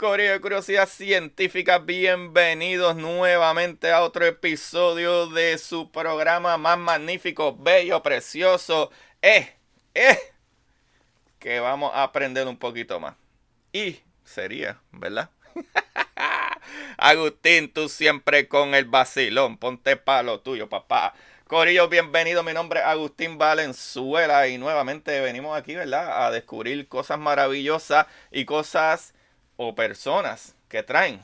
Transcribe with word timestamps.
Curiosidad 0.00 0.88
Científica. 0.88 1.76
Bienvenidos 1.76 2.96
nuevamente 2.96 3.92
a 3.92 4.00
otro 4.02 4.24
episodio 4.24 5.26
de 5.26 5.58
su 5.58 5.90
programa 5.90 6.56
más 6.56 6.78
magnífico, 6.78 7.54
bello, 7.54 8.02
precioso. 8.02 8.90
Eh, 9.20 9.52
eh, 9.94 10.18
que 11.38 11.60
vamos 11.60 11.92
a 11.94 12.04
aprender 12.04 12.48
un 12.48 12.56
poquito 12.56 12.98
más. 12.98 13.14
Y 13.74 14.00
sería, 14.24 14.80
¿verdad? 14.90 15.28
Agustín, 16.96 17.70
tú 17.70 17.90
siempre 17.90 18.48
con 18.48 18.74
el 18.74 18.86
vacilón. 18.86 19.58
Ponte 19.58 19.98
palo 19.98 20.40
tuyo, 20.40 20.70
papá. 20.70 21.12
Corillo, 21.46 21.90
bienvenido. 21.90 22.42
Mi 22.42 22.54
nombre 22.54 22.80
es 22.80 22.86
Agustín 22.86 23.36
Valenzuela 23.36 24.48
y 24.48 24.56
nuevamente 24.56 25.20
venimos 25.20 25.58
aquí, 25.58 25.74
¿verdad? 25.74 26.24
A 26.24 26.30
descubrir 26.30 26.88
cosas 26.88 27.18
maravillosas 27.18 28.06
y 28.30 28.46
cosas 28.46 29.12
o 29.62 29.74
personas 29.74 30.54
que 30.70 30.82
traen 30.82 31.20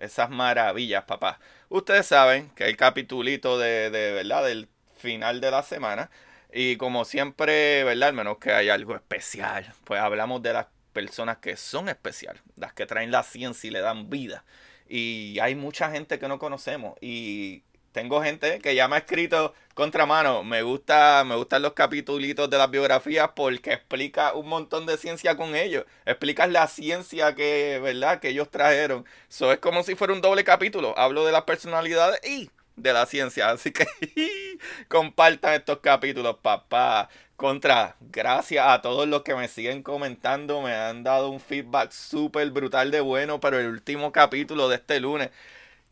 esas 0.00 0.28
maravillas, 0.28 1.04
papá. 1.04 1.38
Ustedes 1.68 2.06
saben 2.06 2.50
que 2.56 2.64
el 2.64 2.76
capitulito 2.76 3.60
de, 3.60 3.90
de, 3.90 4.12
¿verdad? 4.12 4.44
Del 4.44 4.68
final 4.96 5.40
de 5.40 5.52
la 5.52 5.62
semana. 5.62 6.10
Y 6.52 6.78
como 6.78 7.04
siempre, 7.04 7.84
¿verdad? 7.84 8.12
Menos 8.12 8.38
que 8.38 8.50
haya 8.50 8.74
algo 8.74 8.96
especial, 8.96 9.72
pues 9.84 10.00
hablamos 10.00 10.42
de 10.42 10.54
las 10.54 10.66
personas 10.92 11.38
que 11.38 11.56
son 11.56 11.88
especiales, 11.88 12.42
las 12.56 12.72
que 12.72 12.86
traen 12.86 13.12
la 13.12 13.22
ciencia 13.22 13.68
y 13.68 13.70
le 13.70 13.80
dan 13.80 14.10
vida. 14.10 14.42
Y 14.88 15.38
hay 15.40 15.54
mucha 15.54 15.88
gente 15.88 16.18
que 16.18 16.26
no 16.26 16.40
conocemos 16.40 16.98
y 17.00 17.62
tengo 17.96 18.22
gente 18.22 18.58
que 18.58 18.74
ya 18.74 18.88
me 18.88 18.96
ha 18.96 18.98
escrito 18.98 19.54
contramano. 19.72 20.44
Me 20.44 20.60
gusta, 20.60 21.24
me 21.24 21.34
gustan 21.34 21.62
los 21.62 21.72
capítulos 21.72 22.50
de 22.50 22.58
las 22.58 22.70
biografías 22.70 23.30
porque 23.34 23.72
explica 23.72 24.34
un 24.34 24.48
montón 24.50 24.84
de 24.84 24.98
ciencia 24.98 25.34
con 25.34 25.56
ellos. 25.56 25.86
Explicas 26.04 26.50
la 26.50 26.66
ciencia 26.66 27.34
que, 27.34 27.80
¿verdad? 27.82 28.20
que 28.20 28.28
ellos 28.28 28.50
trajeron. 28.50 29.06
Eso 29.30 29.50
es 29.50 29.60
como 29.60 29.82
si 29.82 29.94
fuera 29.94 30.12
un 30.12 30.20
doble 30.20 30.44
capítulo. 30.44 30.92
Hablo 30.98 31.24
de 31.24 31.32
las 31.32 31.44
personalidades 31.44 32.20
y 32.22 32.50
de 32.76 32.92
la 32.92 33.06
ciencia. 33.06 33.48
Así 33.48 33.72
que 33.72 33.86
compartan 34.88 35.54
estos 35.54 35.78
capítulos, 35.78 36.36
papá. 36.42 37.08
Contra, 37.36 37.96
gracias 38.00 38.66
a 38.68 38.82
todos 38.82 39.08
los 39.08 39.22
que 39.22 39.34
me 39.34 39.48
siguen 39.48 39.82
comentando. 39.82 40.60
Me 40.60 40.74
han 40.74 41.02
dado 41.02 41.30
un 41.30 41.40
feedback 41.40 41.92
súper 41.92 42.50
brutal 42.50 42.90
de 42.90 43.00
bueno. 43.00 43.40
Pero 43.40 43.58
el 43.58 43.68
último 43.68 44.12
capítulo 44.12 44.68
de 44.68 44.76
este 44.76 45.00
lunes, 45.00 45.30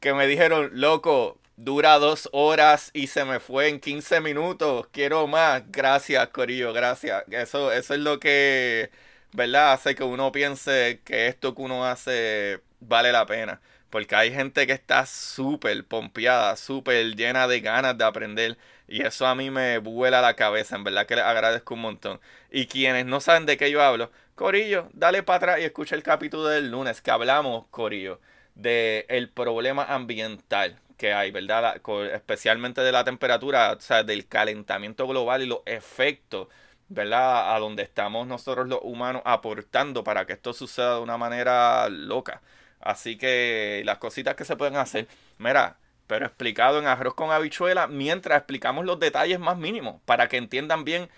que 0.00 0.12
me 0.12 0.26
dijeron, 0.26 0.68
loco, 0.74 1.38
dura 1.56 1.98
dos 1.98 2.28
horas 2.32 2.90
y 2.94 3.06
se 3.08 3.24
me 3.24 3.40
fue 3.40 3.68
en 3.68 3.80
15 3.80 4.20
minutos. 4.20 4.86
Quiero 4.92 5.26
más. 5.26 5.62
Gracias, 5.70 6.28
Corillo, 6.28 6.72
gracias. 6.72 7.24
Eso, 7.30 7.72
eso 7.72 7.94
es 7.94 8.00
lo 8.00 8.18
que, 8.20 8.90
¿verdad? 9.32 9.72
Hace 9.72 9.94
que 9.94 10.04
uno 10.04 10.32
piense 10.32 11.00
que 11.04 11.28
esto 11.28 11.54
que 11.54 11.62
uno 11.62 11.84
hace 11.86 12.60
vale 12.80 13.12
la 13.12 13.26
pena. 13.26 13.60
Porque 13.90 14.16
hay 14.16 14.32
gente 14.32 14.66
que 14.66 14.72
está 14.72 15.06
súper 15.06 15.84
pompeada, 15.86 16.56
súper 16.56 17.14
llena 17.16 17.46
de 17.46 17.60
ganas 17.60 17.96
de 17.96 18.04
aprender. 18.04 18.58
Y 18.88 19.02
eso 19.02 19.26
a 19.26 19.34
mí 19.34 19.50
me 19.50 19.78
vuela 19.78 20.20
la 20.20 20.34
cabeza. 20.34 20.76
En 20.76 20.84
verdad 20.84 21.06
que 21.06 21.16
les 21.16 21.24
agradezco 21.24 21.74
un 21.74 21.80
montón. 21.82 22.20
Y 22.50 22.66
quienes 22.66 23.06
no 23.06 23.20
saben 23.20 23.46
de 23.46 23.56
qué 23.56 23.70
yo 23.70 23.82
hablo, 23.82 24.10
Corillo, 24.34 24.88
dale 24.92 25.22
para 25.22 25.36
atrás 25.36 25.60
y 25.60 25.64
escucha 25.64 25.94
el 25.94 26.02
capítulo 26.02 26.48
del 26.48 26.70
lunes 26.70 27.00
que 27.00 27.10
hablamos, 27.12 27.66
Corillo, 27.70 28.20
de 28.56 29.06
el 29.08 29.28
problema 29.30 29.84
ambiental 29.84 30.80
que 30.96 31.12
hay, 31.12 31.30
¿verdad? 31.30 31.80
especialmente 32.12 32.80
de 32.82 32.92
la 32.92 33.04
temperatura, 33.04 33.72
o 33.72 33.80
sea, 33.80 34.02
del 34.04 34.26
calentamiento 34.26 35.06
global 35.06 35.42
y 35.42 35.46
los 35.46 35.60
efectos, 35.66 36.48
¿verdad? 36.88 37.54
A 37.54 37.58
donde 37.58 37.82
estamos 37.82 38.26
nosotros 38.26 38.68
los 38.68 38.80
humanos 38.82 39.22
aportando 39.24 40.04
para 40.04 40.26
que 40.26 40.34
esto 40.34 40.52
suceda 40.52 40.96
de 40.96 41.02
una 41.02 41.16
manera 41.18 41.88
loca. 41.88 42.42
Así 42.80 43.16
que 43.16 43.82
las 43.84 43.98
cositas 43.98 44.34
que 44.36 44.44
se 44.44 44.56
pueden 44.56 44.76
hacer, 44.76 45.08
mira, 45.38 45.78
pero 46.06 46.26
explicado 46.26 46.78
en 46.78 46.86
arroz 46.86 47.14
con 47.14 47.30
habichuela 47.30 47.86
mientras 47.86 48.38
explicamos 48.38 48.84
los 48.84 48.98
detalles 49.00 49.40
más 49.40 49.56
mínimos 49.56 50.00
para 50.04 50.28
que 50.28 50.36
entiendan 50.36 50.84
bien 50.84 51.08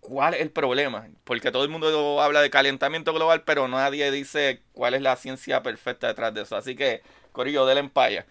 cuál 0.00 0.34
es 0.34 0.40
el 0.40 0.50
problema. 0.50 1.08
Porque 1.24 1.50
todo 1.50 1.64
el 1.64 1.70
mundo 1.70 2.20
habla 2.22 2.40
de 2.40 2.50
calentamiento 2.50 3.12
global, 3.12 3.42
pero 3.44 3.66
nadie 3.68 4.10
dice 4.10 4.62
cuál 4.72 4.94
es 4.94 5.02
la 5.02 5.16
ciencia 5.16 5.62
perfecta 5.62 6.06
detrás 6.08 6.32
de 6.34 6.42
eso. 6.42 6.56
Así 6.56 6.76
que, 6.76 7.02
Corillo, 7.32 7.66
del 7.66 7.78
empaya. 7.78 8.26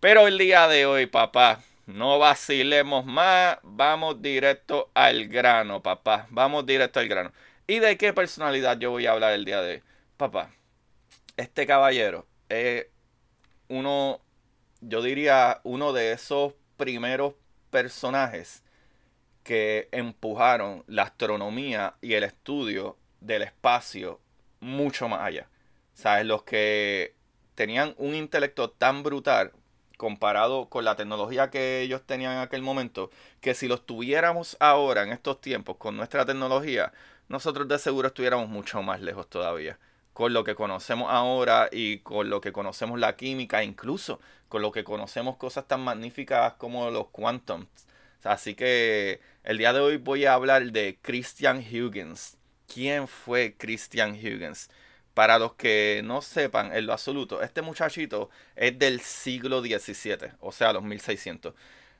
Pero 0.00 0.28
el 0.28 0.38
día 0.38 0.68
de 0.68 0.86
hoy, 0.86 1.06
papá, 1.06 1.60
no 1.86 2.20
vacilemos 2.20 3.04
más, 3.04 3.58
vamos 3.64 4.22
directo 4.22 4.90
al 4.94 5.26
grano, 5.26 5.82
papá. 5.82 6.28
Vamos 6.30 6.64
directo 6.66 7.00
al 7.00 7.08
grano. 7.08 7.32
¿Y 7.66 7.80
de 7.80 7.96
qué 7.96 8.12
personalidad 8.12 8.78
yo 8.78 8.92
voy 8.92 9.06
a 9.06 9.12
hablar 9.12 9.32
el 9.32 9.44
día 9.44 9.60
de 9.60 9.74
hoy? 9.74 9.82
Papá, 10.16 10.50
este 11.36 11.66
caballero 11.66 12.26
es 12.48 12.86
uno, 13.66 14.20
yo 14.80 15.02
diría, 15.02 15.60
uno 15.64 15.92
de 15.92 16.12
esos 16.12 16.52
primeros 16.76 17.34
personajes 17.70 18.62
que 19.42 19.88
empujaron 19.90 20.84
la 20.86 21.02
astronomía 21.02 21.94
y 22.00 22.14
el 22.14 22.22
estudio 22.22 22.96
del 23.20 23.42
espacio 23.42 24.20
mucho 24.60 25.08
más 25.08 25.22
allá. 25.22 25.48
¿Sabes? 25.92 26.24
Los 26.24 26.44
que 26.44 27.14
tenían 27.56 27.94
un 27.98 28.14
intelecto 28.14 28.70
tan 28.70 29.02
brutal, 29.02 29.52
comparado 29.98 30.70
con 30.70 30.84
la 30.86 30.96
tecnología 30.96 31.50
que 31.50 31.82
ellos 31.82 32.02
tenían 32.06 32.32
en 32.32 32.38
aquel 32.38 32.62
momento, 32.62 33.10
que 33.42 33.52
si 33.52 33.68
los 33.68 33.84
tuviéramos 33.84 34.56
ahora 34.60 35.02
en 35.02 35.12
estos 35.12 35.42
tiempos 35.42 35.76
con 35.76 35.96
nuestra 35.98 36.24
tecnología, 36.24 36.92
nosotros 37.28 37.68
de 37.68 37.78
seguro 37.78 38.08
estuviéramos 38.08 38.48
mucho 38.48 38.80
más 38.82 39.02
lejos 39.02 39.28
todavía. 39.28 39.78
Con 40.14 40.32
lo 40.32 40.44
que 40.44 40.54
conocemos 40.54 41.08
ahora 41.10 41.68
y 41.70 41.98
con 41.98 42.30
lo 42.30 42.40
que 42.40 42.52
conocemos 42.52 42.98
la 42.98 43.16
química, 43.16 43.62
incluso 43.62 44.20
con 44.48 44.62
lo 44.62 44.72
que 44.72 44.84
conocemos 44.84 45.36
cosas 45.36 45.66
tan 45.68 45.80
magníficas 45.80 46.54
como 46.54 46.90
los 46.90 47.08
quantums. 47.08 47.68
Así 48.24 48.54
que 48.54 49.20
el 49.44 49.58
día 49.58 49.72
de 49.72 49.80
hoy 49.80 49.96
voy 49.96 50.24
a 50.26 50.34
hablar 50.34 50.72
de 50.72 50.98
Christian 51.02 51.58
Huygens. 51.58 52.36
¿Quién 52.72 53.08
fue 53.08 53.56
Christian 53.58 54.12
Huygens? 54.12 54.70
Para 55.18 55.40
los 55.40 55.54
que 55.54 56.00
no 56.04 56.22
sepan 56.22 56.72
en 56.72 56.86
lo 56.86 56.92
absoluto, 56.92 57.42
este 57.42 57.60
muchachito 57.60 58.30
es 58.54 58.78
del 58.78 59.00
siglo 59.00 59.60
XVII, 59.60 60.34
o 60.38 60.52
sea, 60.52 60.72
los 60.72 60.84
1600. 60.84 61.54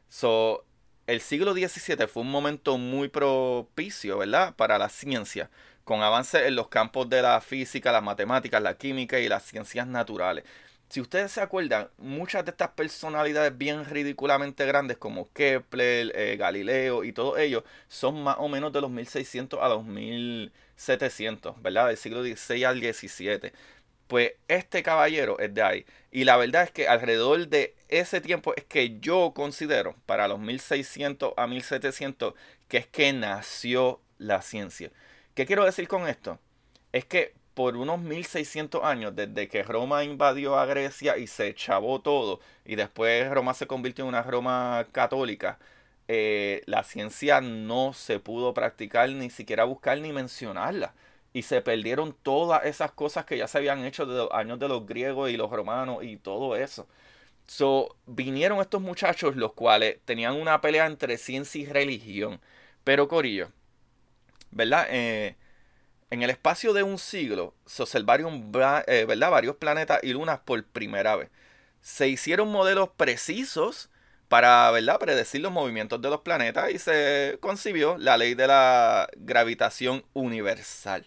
So, 0.08 0.64
el 1.08 1.20
siglo 1.20 1.52
XVII 1.52 2.06
fue 2.06 2.22
un 2.22 2.30
momento 2.30 2.78
muy 2.78 3.08
propicio, 3.08 4.18
¿verdad? 4.18 4.54
Para 4.54 4.78
la 4.78 4.88
ciencia, 4.88 5.50
con 5.82 6.02
avances 6.02 6.42
en 6.46 6.54
los 6.54 6.68
campos 6.68 7.10
de 7.10 7.20
la 7.20 7.40
física, 7.40 7.90
las 7.90 8.04
matemáticas, 8.04 8.62
la 8.62 8.78
química 8.78 9.18
y 9.18 9.28
las 9.28 9.42
ciencias 9.42 9.88
naturales. 9.88 10.44
Si 10.88 11.00
ustedes 11.00 11.32
se 11.32 11.40
acuerdan, 11.40 11.88
muchas 11.98 12.44
de 12.44 12.52
estas 12.52 12.70
personalidades 12.70 13.58
bien 13.58 13.84
ridículamente 13.84 14.64
grandes 14.64 14.96
como 14.96 15.32
Kepler, 15.32 16.12
eh, 16.14 16.36
Galileo 16.36 17.02
y 17.02 17.12
todos 17.12 17.40
ellos 17.40 17.64
son 17.88 18.22
más 18.22 18.36
o 18.38 18.48
menos 18.48 18.72
de 18.72 18.80
los 18.80 18.92
1600 18.92 19.60
a 19.60 19.68
los 19.68 19.84
1700, 20.78 21.60
¿verdad? 21.60 21.88
Del 21.88 21.96
siglo 21.96 22.22
XVI 22.22 22.64
al 22.64 22.80
XVII. 22.80 23.52
Pues 24.06 24.32
este 24.48 24.82
caballero 24.82 25.38
es 25.38 25.52
de 25.52 25.62
ahí. 25.62 25.86
Y 26.10 26.24
la 26.24 26.36
verdad 26.36 26.62
es 26.62 26.70
que 26.70 26.88
alrededor 26.88 27.48
de 27.48 27.74
ese 27.88 28.20
tiempo 28.20 28.54
es 28.56 28.64
que 28.64 28.98
yo 29.00 29.32
considero, 29.34 29.96
para 30.06 30.28
los 30.28 30.38
1600 30.38 31.34
a 31.36 31.46
1700, 31.46 32.34
que 32.68 32.78
es 32.78 32.86
que 32.86 33.12
nació 33.12 34.00
la 34.16 34.40
ciencia. 34.40 34.90
¿Qué 35.34 35.46
quiero 35.46 35.64
decir 35.64 35.88
con 35.88 36.08
esto? 36.08 36.38
Es 36.92 37.04
que 37.04 37.34
por 37.54 37.76
unos 37.76 38.00
1600 38.00 38.84
años, 38.84 39.16
desde 39.16 39.48
que 39.48 39.64
Roma 39.64 40.04
invadió 40.04 40.56
a 40.56 40.64
Grecia 40.64 41.18
y 41.18 41.26
se 41.26 41.54
chavó 41.54 42.00
todo, 42.00 42.40
y 42.64 42.76
después 42.76 43.28
Roma 43.30 43.52
se 43.52 43.66
convirtió 43.66 44.04
en 44.04 44.10
una 44.10 44.22
Roma 44.22 44.86
católica, 44.92 45.58
eh, 46.08 46.62
la 46.66 46.84
ciencia 46.84 47.40
no 47.40 47.92
se 47.92 48.18
pudo 48.20 48.54
practicar, 48.54 49.10
ni 49.10 49.30
siquiera 49.30 49.64
buscar 49.64 50.00
ni 50.00 50.12
mencionarla. 50.12 50.94
y 51.34 51.42
se 51.42 51.60
perdieron 51.62 52.14
todas 52.22 52.64
esas 52.64 52.92
cosas 52.92 53.24
que 53.26 53.38
ya 53.38 53.46
se 53.48 53.58
habían 53.58 53.84
hecho 53.84 54.06
de 54.06 54.16
los 54.16 54.32
años 54.32 54.58
de 54.58 54.68
los 54.68 54.86
griegos 54.86 55.30
y 55.30 55.36
los 55.36 55.50
romanos 55.50 56.02
y 56.02 56.16
todo 56.16 56.56
eso. 56.56 56.88
So, 57.46 57.96
vinieron 58.06 58.60
estos 58.60 58.82
muchachos 58.82 59.36
los 59.36 59.52
cuales 59.54 59.98
tenían 60.04 60.34
una 60.36 60.60
pelea 60.60 60.86
entre 60.86 61.18
ciencia 61.18 61.60
y 61.62 61.66
religión. 61.66 62.40
Pero 62.84 63.08
Corillo, 63.08 63.50
¿verdad? 64.50 64.86
Eh, 64.90 65.36
en 66.10 66.22
el 66.22 66.30
espacio 66.30 66.72
de 66.72 66.82
un 66.82 66.98
siglo 66.98 67.54
se 67.66 67.82
observaron 67.82 68.50
eh, 68.86 69.04
¿verdad? 69.06 69.30
varios 69.30 69.56
planetas 69.56 70.00
y 70.02 70.12
lunas 70.12 70.40
por 70.40 70.64
primera 70.64 71.16
vez. 71.16 71.30
Se 71.80 72.08
hicieron 72.08 72.50
modelos 72.50 72.90
precisos 72.96 73.90
para 74.28 74.70
¿verdad? 74.70 74.98
predecir 74.98 75.40
los 75.40 75.52
movimientos 75.52 76.00
de 76.00 76.10
los 76.10 76.20
planetas 76.20 76.70
y 76.70 76.78
se 76.78 77.38
concibió 77.40 77.96
la 77.98 78.16
ley 78.16 78.34
de 78.34 78.46
la 78.46 79.08
gravitación 79.16 80.04
universal. 80.12 81.06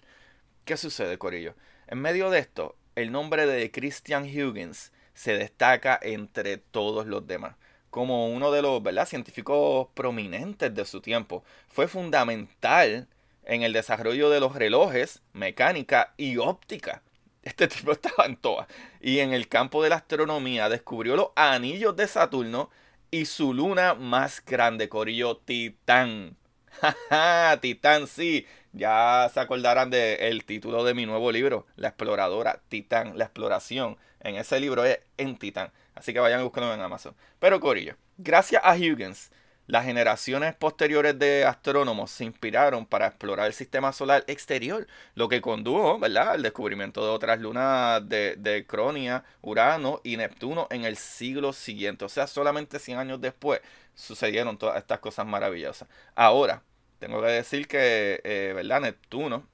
¿Qué 0.65 0.77
sucede, 0.77 1.17
Corillo? 1.17 1.55
En 1.87 1.99
medio 1.99 2.29
de 2.29 2.39
esto, 2.39 2.75
el 2.95 3.11
nombre 3.11 3.45
de 3.45 3.71
Christian 3.71 4.23
Huygens 4.23 4.91
se 5.13 5.37
destaca 5.37 5.99
entre 6.01 6.57
todos 6.57 7.05
los 7.05 7.27
demás. 7.27 7.55
Como 7.89 8.29
uno 8.29 8.51
de 8.51 8.61
los 8.61 8.81
¿verdad? 8.81 9.07
científicos 9.07 9.89
prominentes 9.93 10.73
de 10.73 10.85
su 10.85 11.01
tiempo, 11.01 11.43
fue 11.67 11.87
fundamental 11.87 13.07
en 13.43 13.63
el 13.63 13.73
desarrollo 13.73 14.29
de 14.29 14.39
los 14.39 14.55
relojes, 14.55 15.21
mecánica 15.33 16.13
y 16.17 16.37
óptica. 16.37 17.03
Este 17.43 17.67
tipo 17.67 17.91
estaba 17.91 18.25
en 18.25 18.37
todas. 18.37 18.67
Y 19.01 19.19
en 19.19 19.33
el 19.33 19.47
campo 19.47 19.83
de 19.83 19.89
la 19.89 19.97
astronomía 19.97 20.69
descubrió 20.69 21.15
los 21.15 21.29
anillos 21.35 21.95
de 21.95 22.07
Saturno 22.07 22.69
y 23.11 23.25
su 23.25 23.53
luna 23.53 23.93
más 23.93 24.43
grande, 24.43 24.87
Corillo 24.89 25.37
Titán. 25.37 26.37
Titán, 27.61 28.07
sí. 28.07 28.47
Ya 28.73 29.29
se 29.33 29.41
acordarán 29.41 29.89
del 29.89 30.45
título 30.45 30.85
de 30.85 30.93
mi 30.93 31.05
nuevo 31.05 31.29
libro, 31.33 31.67
La 31.75 31.89
exploradora, 31.89 32.61
Titán, 32.69 33.17
la 33.17 33.25
exploración. 33.25 33.97
En 34.21 34.35
ese 34.35 34.61
libro 34.61 34.85
es 34.85 34.99
en 35.17 35.37
Titán. 35.37 35.71
Así 35.93 36.13
que 36.13 36.19
vayan 36.21 36.39
a 36.39 36.43
buscarlo 36.43 36.73
en 36.73 36.79
Amazon. 36.79 37.13
Pero 37.39 37.59
Corillo, 37.59 37.95
gracias 38.17 38.61
a 38.63 38.73
Huygens, 38.73 39.31
las 39.71 39.85
generaciones 39.85 40.53
posteriores 40.53 41.17
de 41.17 41.45
astrónomos 41.45 42.11
se 42.11 42.25
inspiraron 42.25 42.85
para 42.85 43.07
explorar 43.07 43.47
el 43.47 43.53
sistema 43.53 43.93
solar 43.93 44.25
exterior, 44.27 44.85
lo 45.15 45.29
que 45.29 45.39
condujo 45.39 45.97
¿verdad? 45.97 46.31
al 46.31 46.41
descubrimiento 46.43 47.01
de 47.05 47.09
otras 47.09 47.39
lunas 47.39 48.01
de, 48.09 48.65
Cronia, 48.67 49.23
Urano 49.41 50.01
y 50.03 50.17
Neptuno 50.17 50.67
en 50.71 50.83
el 50.83 50.97
siglo 50.97 51.53
siguiente. 51.53 52.03
O 52.03 52.09
sea, 52.09 52.27
solamente 52.27 52.79
100 52.79 52.97
años 52.99 53.21
después 53.21 53.61
sucedieron 53.95 54.57
todas 54.57 54.75
estas 54.75 54.99
cosas 54.99 55.25
maravillosas. 55.25 55.87
Ahora, 56.15 56.63
tengo 56.99 57.21
que 57.21 57.27
decir 57.27 57.65
que, 57.69 58.19
eh, 58.25 58.51
¿verdad? 58.53 58.81
Neptuno 58.81 59.47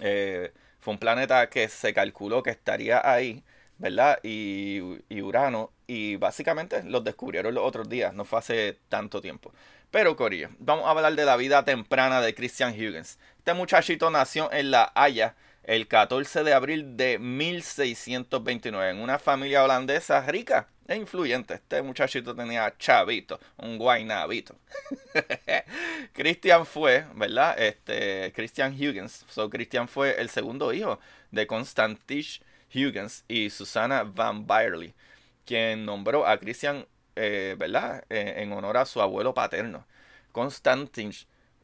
eh, 0.00 0.52
fue 0.80 0.92
un 0.92 0.98
planeta 0.98 1.48
que 1.48 1.66
se 1.70 1.94
calculó 1.94 2.42
que 2.42 2.50
estaría 2.50 3.00
ahí, 3.10 3.42
¿verdad? 3.80 4.20
Y, 4.22 4.80
Urano, 5.22 5.72
y 5.86 6.16
básicamente 6.16 6.82
los 6.84 7.02
descubrieron 7.02 7.54
los 7.54 7.64
otros 7.64 7.88
días, 7.88 8.14
no 8.14 8.24
fue 8.24 8.38
hace 8.38 8.78
tanto 8.88 9.20
tiempo. 9.20 9.52
Pero, 9.90 10.14
Corillo, 10.14 10.50
vamos 10.58 10.86
a 10.86 10.90
hablar 10.90 11.16
de 11.16 11.24
la 11.24 11.36
vida 11.36 11.64
temprana 11.64 12.20
de 12.20 12.34
Christian 12.34 12.72
Huygens. 12.72 13.18
Este 13.38 13.54
muchachito 13.54 14.10
nació 14.10 14.52
en 14.52 14.70
La 14.70 14.92
Haya 14.94 15.34
el 15.64 15.88
14 15.88 16.44
de 16.44 16.52
abril 16.52 16.96
de 16.96 17.18
1629 17.18 18.90
en 18.90 18.98
una 18.98 19.18
familia 19.18 19.64
holandesa 19.64 20.20
rica 20.26 20.68
e 20.86 20.96
influyente. 20.96 21.54
Este 21.54 21.80
muchachito 21.82 22.36
tenía 22.36 22.72
chavito, 22.78 23.40
un 23.56 23.78
guaynabito. 23.78 24.56
Christian 26.12 26.66
fue, 26.66 27.06
¿verdad? 27.14 27.58
Este, 27.58 28.30
Christian 28.34 28.74
Huygens. 28.74 29.24
So, 29.30 29.48
Christian 29.48 29.88
fue 29.88 30.20
el 30.20 30.28
segundo 30.28 30.72
hijo 30.72 31.00
de 31.30 31.46
Constantine 31.46 32.40
Huygens 32.74 33.24
y 33.28 33.50
Susana 33.50 34.04
van 34.04 34.46
Byerly, 34.46 34.94
quien 35.44 35.84
nombró 35.84 36.26
a 36.26 36.38
Christian, 36.38 36.86
eh, 37.16 37.56
¿verdad? 37.58 38.04
Eh, 38.10 38.34
en 38.38 38.52
honor 38.52 38.76
a 38.76 38.86
su 38.86 39.00
abuelo 39.00 39.34
paterno. 39.34 39.86
Constantine 40.32 41.12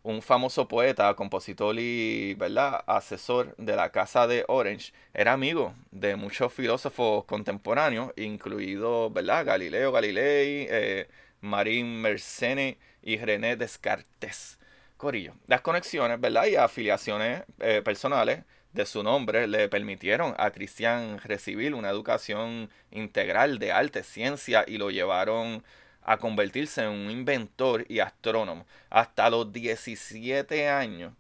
un 0.06 0.22
famoso 0.22 0.68
poeta, 0.68 1.12
compositor 1.14 1.76
y 1.80 2.34
¿verdad? 2.34 2.84
asesor 2.86 3.56
de 3.56 3.74
la 3.74 3.90
Casa 3.90 4.28
de 4.28 4.44
Orange, 4.46 4.92
era 5.12 5.32
amigo 5.32 5.74
de 5.90 6.14
muchos 6.14 6.52
filósofos 6.52 7.24
contemporáneos, 7.24 8.12
incluido 8.16 9.10
¿verdad? 9.10 9.44
Galileo 9.44 9.90
Galilei, 9.90 10.68
eh, 10.70 11.08
Marín 11.40 12.00
Mersenne 12.00 12.78
y 13.02 13.18
René 13.18 13.56
Descartes. 13.56 14.58
Corillo. 14.96 15.34
Las 15.48 15.60
conexiones 15.62 16.20
¿verdad? 16.20 16.46
y 16.46 16.54
afiliaciones 16.54 17.42
eh, 17.58 17.82
personales 17.84 18.44
de 18.76 18.86
su 18.86 19.02
nombre 19.02 19.48
le 19.48 19.68
permitieron 19.68 20.34
a 20.38 20.50
Cristian 20.50 21.18
recibir 21.18 21.74
una 21.74 21.88
educación 21.88 22.70
integral 22.90 23.58
de 23.58 23.72
arte, 23.72 24.02
ciencia 24.02 24.64
y 24.66 24.76
lo 24.76 24.90
llevaron 24.90 25.64
a 26.02 26.18
convertirse 26.18 26.82
en 26.82 26.90
un 26.90 27.10
inventor 27.10 27.86
y 27.88 28.00
astrónomo. 28.00 28.66
Hasta 28.90 29.30
los 29.30 29.50
17 29.50 30.68
años, 30.68 31.14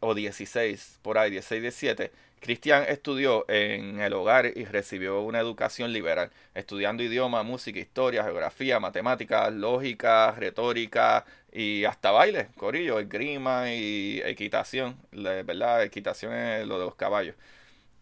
o 0.00 0.14
16, 0.14 0.98
por 1.00 1.18
ahí, 1.18 1.30
16, 1.30 1.62
17, 1.62 2.12
Cristian 2.40 2.84
estudió 2.88 3.44
en 3.48 4.00
el 4.00 4.12
hogar 4.12 4.46
y 4.56 4.64
recibió 4.64 5.20
una 5.20 5.40
educación 5.40 5.92
liberal, 5.92 6.30
estudiando 6.54 7.02
idioma, 7.02 7.42
música, 7.42 7.78
historia, 7.78 8.24
geografía, 8.24 8.80
matemáticas, 8.80 9.52
lógica, 9.52 10.32
retórica 10.32 11.24
y 11.52 11.84
hasta 11.84 12.10
baile, 12.10 12.48
corillo, 12.56 12.98
esgrima 13.00 13.72
y 13.72 14.20
equitación, 14.24 14.96
¿verdad? 15.12 15.82
Equitación 15.84 16.32
es 16.34 16.66
lo 16.66 16.78
de 16.78 16.84
los 16.86 16.94
caballos. 16.94 17.36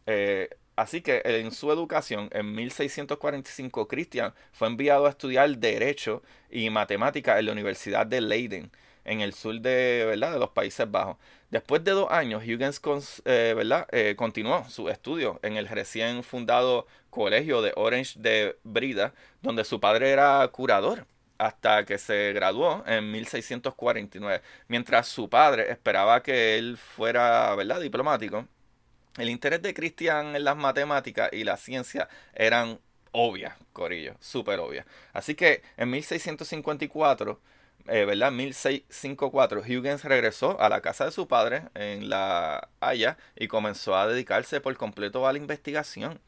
Eh, 0.06 0.48
Así 0.76 1.00
que 1.00 1.22
en 1.24 1.52
su 1.52 1.72
educación, 1.72 2.28
en 2.32 2.54
1645, 2.54 3.88
Christian 3.88 4.34
fue 4.52 4.68
enviado 4.68 5.06
a 5.06 5.10
estudiar 5.10 5.56
Derecho 5.56 6.22
y 6.50 6.68
Matemática 6.68 7.38
en 7.38 7.46
la 7.46 7.52
Universidad 7.52 8.06
de 8.06 8.20
Leiden, 8.20 8.70
en 9.06 9.20
el 9.20 9.32
sur 9.32 9.58
de, 9.60 10.04
¿verdad? 10.06 10.32
de 10.32 10.38
los 10.38 10.50
Países 10.50 10.90
Bajos. 10.90 11.16
Después 11.50 11.82
de 11.84 11.92
dos 11.92 12.10
años, 12.10 12.42
Huygens 12.42 12.82
eh, 13.24 13.54
¿verdad? 13.56 13.86
Eh, 13.92 14.14
continuó 14.16 14.68
su 14.68 14.88
estudio 14.88 15.38
en 15.42 15.56
el 15.56 15.68
recién 15.68 16.22
fundado 16.22 16.86
Colegio 17.08 17.62
de 17.62 17.72
Orange 17.76 18.18
de 18.18 18.58
Brida, 18.64 19.14
donde 19.42 19.64
su 19.64 19.80
padre 19.80 20.10
era 20.10 20.46
curador 20.48 21.06
hasta 21.38 21.84
que 21.84 21.98
se 21.98 22.32
graduó 22.32 22.82
en 22.86 23.10
1649. 23.12 24.42
Mientras 24.68 25.08
su 25.08 25.28
padre 25.28 25.70
esperaba 25.70 26.22
que 26.22 26.58
él 26.58 26.76
fuera 26.76 27.54
¿verdad? 27.54 27.80
diplomático, 27.80 28.46
el 29.18 29.30
interés 29.30 29.62
de 29.62 29.72
Cristian 29.72 30.36
en 30.36 30.44
las 30.44 30.56
matemáticas 30.56 31.30
y 31.32 31.44
la 31.44 31.56
ciencia 31.56 32.08
eran 32.34 32.78
obvias, 33.12 33.54
Corillo, 33.72 34.14
súper 34.20 34.60
obvias. 34.60 34.84
Así 35.12 35.34
que 35.34 35.62
en 35.76 35.90
1654, 35.90 37.40
eh, 37.88 38.04
¿verdad? 38.04 38.32
1654, 38.32 39.60
Huygens 39.60 40.04
regresó 40.04 40.60
a 40.60 40.68
la 40.68 40.80
casa 40.80 41.04
de 41.06 41.12
su 41.12 41.28
padre 41.28 41.64
en 41.74 42.08
La 42.08 42.68
Haya 42.80 43.16
y 43.36 43.48
comenzó 43.48 43.96
a 43.96 44.06
dedicarse 44.06 44.60
por 44.60 44.76
completo 44.76 45.26
a 45.26 45.32
la 45.32 45.38
investigación. 45.38 46.20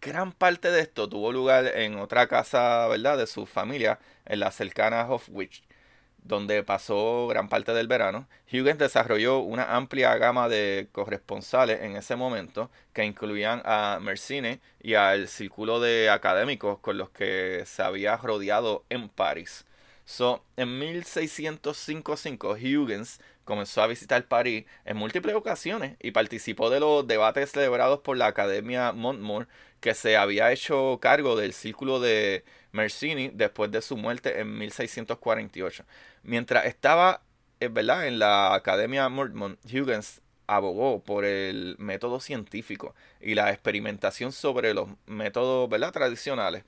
Gran 0.00 0.32
parte 0.32 0.70
de 0.70 0.80
esto 0.82 1.08
tuvo 1.08 1.32
lugar 1.32 1.66
en 1.74 1.98
otra 1.98 2.26
casa, 2.28 2.86
¿verdad?, 2.88 3.18
de 3.18 3.26
su 3.26 3.46
familia, 3.46 3.98
en 4.26 4.40
la 4.40 4.50
cercana 4.50 5.08
Hofwich, 5.08 5.62
donde 6.26 6.62
pasó 6.62 7.28
gran 7.28 7.48
parte 7.48 7.72
del 7.72 7.88
verano, 7.88 8.28
Huygens 8.52 8.78
desarrolló 8.78 9.38
una 9.38 9.76
amplia 9.76 10.16
gama 10.16 10.48
de 10.48 10.88
corresponsales 10.92 11.82
en 11.82 11.96
ese 11.96 12.16
momento 12.16 12.70
que 12.92 13.04
incluían 13.04 13.62
a 13.64 13.98
Mersine 14.00 14.60
y 14.80 14.94
al 14.94 15.28
círculo 15.28 15.80
de 15.80 16.10
académicos 16.10 16.78
con 16.80 16.98
los 16.98 17.10
que 17.10 17.62
se 17.66 17.82
había 17.82 18.16
rodeado 18.16 18.84
en 18.90 19.08
París. 19.08 19.64
So, 20.08 20.44
en 20.56 20.78
1605 20.78 22.16
Huygens 22.52 23.20
comenzó 23.44 23.82
a 23.82 23.88
visitar 23.88 24.28
París 24.28 24.64
en 24.84 24.96
múltiples 24.96 25.34
ocasiones 25.34 25.96
y 26.00 26.12
participó 26.12 26.70
de 26.70 26.78
los 26.78 27.06
debates 27.08 27.50
celebrados 27.50 28.00
por 28.00 28.16
la 28.16 28.26
Academia 28.28 28.92
Montmort 28.92 29.48
que 29.80 29.94
se 29.94 30.16
había 30.16 30.52
hecho 30.52 31.00
cargo 31.02 31.34
del 31.34 31.52
círculo 31.52 31.98
de 31.98 32.44
Mersini 32.70 33.30
después 33.34 33.72
de 33.72 33.82
su 33.82 33.96
muerte 33.96 34.40
en 34.40 34.56
1648. 34.56 35.84
Mientras 36.22 36.66
estaba 36.66 37.22
eh, 37.58 37.66
¿verdad? 37.68 38.06
en 38.06 38.20
la 38.20 38.54
Academia 38.54 39.08
Mormon, 39.08 39.58
Huygens 39.64 40.22
abogó 40.46 41.02
por 41.02 41.24
el 41.24 41.74
método 41.78 42.20
científico 42.20 42.94
y 43.20 43.34
la 43.34 43.50
experimentación 43.50 44.30
sobre 44.30 44.72
los 44.72 44.88
métodos 45.06 45.68
¿verdad? 45.68 45.92
tradicionales, 45.92 46.64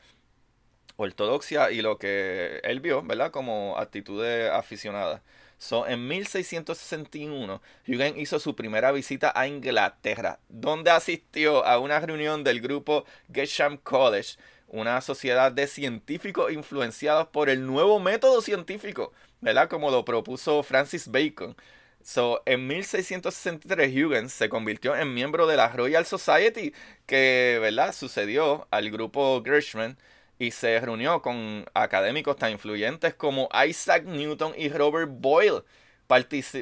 ortodoxia 0.98 1.70
y 1.70 1.80
lo 1.80 1.98
que 1.98 2.60
él 2.64 2.80
vio 2.80 3.02
¿verdad? 3.02 3.30
como 3.30 3.78
actitudes 3.78 4.50
aficionadas. 4.50 5.22
So, 5.58 5.88
en 5.88 6.06
1661, 6.06 7.60
Huygens 7.88 8.16
hizo 8.18 8.38
su 8.38 8.54
primera 8.54 8.92
visita 8.92 9.32
a 9.34 9.48
Inglaterra, 9.48 10.38
donde 10.48 10.92
asistió 10.92 11.64
a 11.64 11.78
una 11.80 11.98
reunión 11.98 12.44
del 12.44 12.60
grupo 12.60 13.04
Gesham 13.32 13.76
College, 13.78 14.36
una 14.68 15.00
sociedad 15.00 15.50
de 15.50 15.66
científicos 15.66 16.52
influenciados 16.52 17.28
por 17.28 17.48
el 17.48 17.66
nuevo 17.66 17.98
método 17.98 18.40
científico, 18.40 19.12
¿verdad? 19.40 19.68
Como 19.68 19.90
lo 19.90 20.04
propuso 20.04 20.62
Francis 20.62 21.08
Bacon. 21.08 21.56
So, 22.04 22.40
en 22.46 22.68
1663 22.68 23.92
Huygens 23.92 24.32
se 24.32 24.48
convirtió 24.48 24.94
en 24.94 25.12
miembro 25.12 25.48
de 25.48 25.56
la 25.56 25.68
Royal 25.68 26.06
Society, 26.06 26.72
que 27.06 27.58
¿verdad? 27.60 27.92
sucedió 27.92 28.68
al 28.70 28.90
grupo 28.90 29.42
Gershman 29.44 29.98
y 30.38 30.50
se 30.52 30.80
reunió 30.80 31.21
con 31.23 31.66
académicos 31.75 32.37
tan 32.37 32.52
influyentes 32.52 33.14
como 33.14 33.49
Isaac 33.66 34.04
Newton 34.04 34.54
y 34.57 34.68
Robert 34.68 35.11
Boyle, 35.12 35.64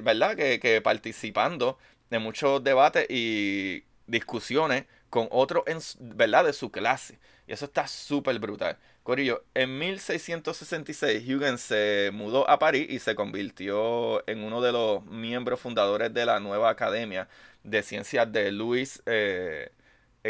¿verdad? 0.03 0.37
Que, 0.37 0.59
que 0.61 0.81
participando 0.81 1.79
de 2.11 2.19
muchos 2.19 2.63
debates 2.65 3.07
y 3.11 3.85
discusiones 4.07 4.85
con 5.11 5.29
otros, 5.31 5.65
¿verdad? 6.01 6.45
De 6.45 6.53
su 6.53 6.71
clase. 6.71 7.19
Y 7.47 7.53
eso 7.53 7.67
está 7.67 7.87
súper 7.87 8.39
brutal. 8.39 8.77
Corillo, 9.03 9.45
en 9.55 9.79
1666 9.79 11.29
Huygens 11.29 11.61
se 11.61 12.11
mudó 12.13 12.49
a 12.51 12.59
París 12.59 12.89
y 12.91 12.99
se 12.99 13.15
convirtió 13.15 14.29
en 14.29 14.43
uno 14.43 14.61
de 14.61 14.73
los 14.73 15.05
miembros 15.05 15.61
fundadores 15.61 16.13
de 16.13 16.27
la 16.27 16.41
nueva 16.41 16.71
Academia 16.71 17.29
de 17.63 17.83
Ciencias 17.85 18.31
de 18.33 18.51
Luis 18.51 19.03
eh, 19.07 19.71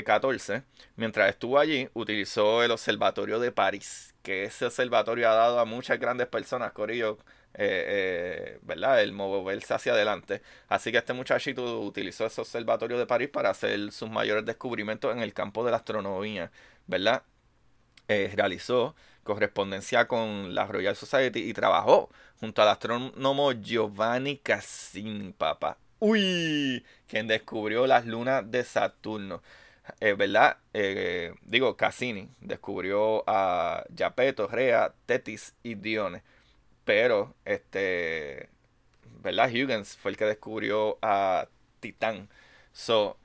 14, 0.05 0.62
mientras 0.97 1.31
estuvo 1.31 1.59
allí, 1.59 1.88
utilizó 1.95 2.62
el 2.62 2.71
Observatorio 2.71 3.38
de 3.38 3.53
París, 3.53 4.15
que 4.23 4.45
ese 4.45 4.67
observatorio 4.67 5.29
ha 5.31 5.35
dado 5.35 5.61
a 5.61 5.65
muchas 5.65 5.99
grandes 5.99 6.26
personas, 6.29 6.73
Corillo, 6.73 7.19
eh, 7.55 7.85
eh, 7.88 8.59
¿verdad? 8.62 9.03
El 9.03 9.12
moverse 9.12 9.73
hacia 9.75 9.93
adelante. 9.93 10.43
Así 10.69 10.93
que 10.93 10.99
este 10.99 11.12
muchachito 11.15 11.81
utilizó 11.81 12.26
ese 12.26 12.41
observatorio 12.41 12.99
de 12.99 13.07
París 13.07 13.31
para 13.31 13.50
hacer 13.50 13.93
sus 13.93 14.11
mayores 14.11 14.45
descubrimientos 14.45 15.15
en 15.15 15.23
el 15.23 15.33
campo 15.33 15.65
de 15.65 15.71
la 15.71 15.79
astronomía, 15.79 16.50
¿verdad? 16.87 17.23
Eh, 18.09 18.33
realizó 18.37 18.95
correspondencia 19.25 20.07
con 20.07 20.55
la 20.55 20.67
Royal 20.67 20.95
Society 20.97 21.41
y 21.41 21.53
trabajó 21.53 22.11
junto 22.38 22.62
al 22.62 22.69
astrónomo 22.69 23.53
Giovanni 23.53 24.38
Cassini, 24.38 25.33
papá. 25.33 25.79
¡Uy! 25.99 26.85
Quien 27.09 27.26
descubrió 27.26 27.87
las 27.87 28.07
lunas 28.07 28.50
de 28.50 28.65
Saturno. 28.65 29.43
¿Verdad? 30.00 30.59
digo, 31.43 31.76
Cassini 31.76 32.28
descubrió 32.40 33.25
a 33.26 33.85
Japeto, 33.97 34.49
Rea, 34.49 34.93
Tetis 35.07 35.55
y 35.62 35.75
Dione 35.75 36.23
pero, 36.87 37.35
este, 37.45 38.49
¿verdad? 39.23 39.50
Huygens 39.50 39.97
fue 39.97 40.12
el 40.12 40.16
que 40.16 40.25
descubrió 40.26 40.99
a 41.02 41.49
Titán. 41.81 42.31
So, 42.73 43.19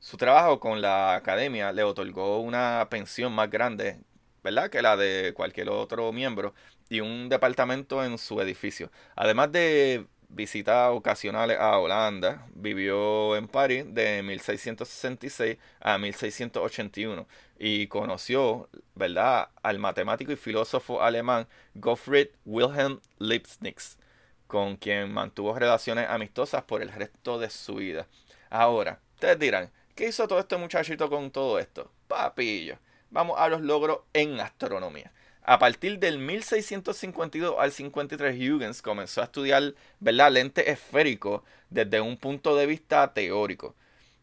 su 0.00 0.16
trabajo 0.16 0.60
con 0.60 0.80
la 0.82 1.16
academia 1.16 1.72
le 1.72 1.82
otorgó 1.84 2.40
una 2.40 2.88
pensión 2.90 3.32
más 3.34 3.50
grande, 3.50 4.00
¿verdad? 4.44 4.70
Que 4.70 4.82
la 4.82 4.96
de 4.96 5.34
cualquier 5.34 5.70
otro 5.70 6.12
miembro 6.12 6.54
y 6.88 7.00
un 7.00 7.28
departamento 7.28 8.04
en 8.04 8.18
su 8.18 8.40
edificio. 8.40 8.90
Además 9.16 9.52
de 9.52 10.06
visitas 10.30 10.90
ocasionales 10.92 11.58
a 11.58 11.78
Holanda, 11.78 12.46
vivió 12.54 13.36
en 13.36 13.48
París 13.48 13.84
de 13.88 14.22
1666 14.22 15.58
a 15.80 15.98
1681 15.98 17.26
y 17.58 17.88
conoció, 17.88 18.68
¿verdad?, 18.94 19.48
al 19.62 19.78
matemático 19.78 20.32
y 20.32 20.36
filósofo 20.36 21.02
alemán 21.02 21.46
Gottfried 21.74 22.28
Wilhelm 22.44 23.00
Leibniz, 23.18 23.98
con 24.46 24.76
quien 24.76 25.12
mantuvo 25.12 25.58
relaciones 25.58 26.08
amistosas 26.08 26.62
por 26.62 26.82
el 26.82 26.90
resto 26.90 27.38
de 27.38 27.50
su 27.50 27.76
vida. 27.76 28.06
Ahora, 28.48 29.00
ustedes 29.14 29.38
dirán, 29.38 29.70
¿qué 29.94 30.08
hizo 30.08 30.26
todo 30.26 30.38
este 30.38 30.56
muchachito 30.56 31.10
con 31.10 31.30
todo 31.30 31.58
esto? 31.58 31.90
Papillo, 32.08 32.78
vamos 33.10 33.38
a 33.38 33.48
los 33.48 33.60
logros 33.60 34.00
en 34.12 34.40
astronomía. 34.40 35.12
A 35.50 35.58
partir 35.58 35.98
del 35.98 36.20
1652 36.20 37.56
al 37.58 37.72
53, 37.72 38.36
Huygens 38.36 38.82
comenzó 38.82 39.20
a 39.20 39.24
estudiar 39.24 39.74
¿verdad? 39.98 40.30
lente 40.30 40.70
esférico 40.70 41.42
desde 41.70 42.00
un 42.00 42.16
punto 42.18 42.54
de 42.54 42.66
vista 42.66 43.12
teórico, 43.12 43.74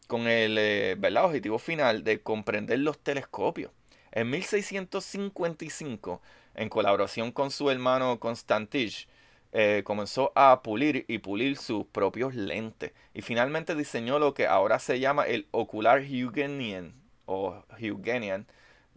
con 0.06 0.26
el 0.26 0.56
eh, 0.56 0.96
¿verdad? 0.98 1.26
objetivo 1.26 1.58
final 1.58 2.02
de 2.02 2.22
comprender 2.22 2.78
los 2.78 2.98
telescopios. 2.98 3.72
En 4.10 4.30
1655, 4.30 6.22
en 6.54 6.70
colaboración 6.70 7.30
con 7.30 7.50
su 7.50 7.70
hermano 7.70 8.18
Constantich, 8.18 9.06
eh, 9.52 9.82
comenzó 9.84 10.32
a 10.34 10.62
pulir 10.62 11.04
y 11.08 11.18
pulir 11.18 11.58
sus 11.58 11.84
propios 11.84 12.34
lentes 12.34 12.92
y 13.12 13.20
finalmente 13.20 13.74
diseñó 13.74 14.18
lo 14.18 14.32
que 14.32 14.46
ahora 14.46 14.78
se 14.78 14.98
llama 14.98 15.24
el 15.24 15.46
ocular 15.50 16.00
Huygenian 16.00 16.94
o 17.26 17.62
Huygenian, 17.78 18.46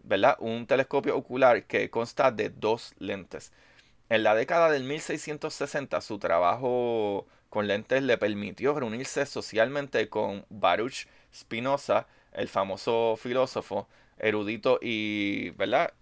¿verdad? 0.04 0.36
Un 0.40 0.66
telescopio 0.66 1.16
ocular 1.16 1.64
que 1.64 1.90
consta 1.90 2.30
de 2.30 2.50
dos 2.50 2.94
lentes. 2.98 3.52
En 4.08 4.22
la 4.22 4.34
década 4.34 4.70
del 4.70 4.84
1660 4.84 6.00
su 6.00 6.18
trabajo 6.18 7.26
con 7.48 7.66
lentes 7.66 8.02
le 8.02 8.18
permitió 8.18 8.78
reunirse 8.78 9.26
socialmente 9.26 10.08
con 10.08 10.44
Baruch 10.48 11.06
Spinoza, 11.34 12.06
el 12.32 12.48
famoso 12.48 13.16
filósofo, 13.16 13.88
erudito 14.18 14.78
y 14.80 15.50
¿verdad? 15.50 15.92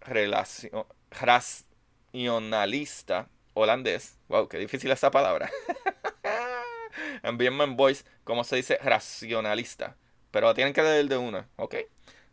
racionalista 1.11 3.29
holandés. 3.55 4.19
Wow, 4.29 4.49
qué 4.49 4.59
difícil 4.59 4.91
esa 4.91 5.11
palabra. 5.11 5.51
Envíenme 7.23 7.65
en 7.71 7.77
voice 7.77 8.05
cómo 8.25 8.45
se 8.45 8.57
dice 8.57 8.79
racionalista. 8.83 9.97
Pero 10.31 10.55
tienen 10.55 10.73
que 10.73 10.83
leer 10.83 11.09
de 11.09 11.17
una, 11.17 11.49
¿ok? 11.57 11.77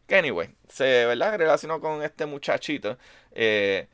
Anyway, 0.10 0.56
se 0.70 1.06
¿verdad? 1.06 1.38
relacionó 1.38 1.82
con 1.82 2.02
este 2.04 2.26
muchachito 2.26 2.98
eh, 3.32 3.88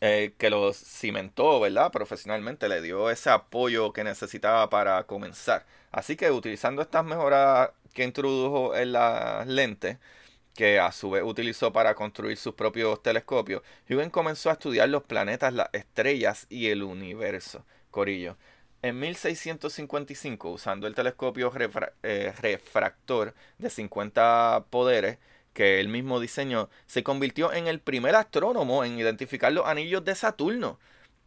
eh, 0.00 0.34
que 0.38 0.50
lo 0.50 0.72
cimentó, 0.72 1.60
¿verdad? 1.60 1.90
Profesionalmente, 1.92 2.68
le 2.68 2.80
dio 2.82 3.10
ese 3.10 3.30
apoyo 3.30 3.92
que 3.92 4.04
necesitaba 4.04 4.68
para 4.70 5.04
comenzar. 5.04 5.66
Así 5.90 6.16
que 6.16 6.30
utilizando 6.30 6.82
estas 6.82 7.04
mejoras 7.04 7.70
que 7.94 8.04
introdujo 8.04 8.76
en 8.76 8.92
las 8.92 9.46
lentes, 9.46 9.98
que 10.54 10.78
a 10.80 10.92
su 10.92 11.10
vez 11.10 11.22
utilizó 11.24 11.72
para 11.72 11.94
construir 11.94 12.36
sus 12.36 12.54
propios 12.54 13.02
telescopios, 13.02 13.62
Huygens 13.88 14.10
comenzó 14.12 14.50
a 14.50 14.54
estudiar 14.54 14.88
los 14.88 15.04
planetas, 15.04 15.52
las 15.54 15.68
estrellas 15.72 16.46
y 16.50 16.68
el 16.68 16.82
universo. 16.82 17.64
Corillo. 17.90 18.36
En 18.82 18.98
1655, 18.98 20.50
usando 20.50 20.88
el 20.88 20.96
telescopio 20.96 21.52
eh, 22.02 22.32
refractor 22.40 23.32
de 23.58 23.70
50 23.70 24.66
poderes 24.70 25.18
que 25.52 25.78
él 25.78 25.86
mismo 25.88 26.18
diseñó, 26.18 26.68
se 26.86 27.04
convirtió 27.04 27.52
en 27.52 27.68
el 27.68 27.78
primer 27.78 28.16
astrónomo 28.16 28.84
en 28.84 28.98
identificar 28.98 29.52
los 29.52 29.66
anillos 29.66 30.04
de 30.04 30.16
Saturno, 30.16 30.80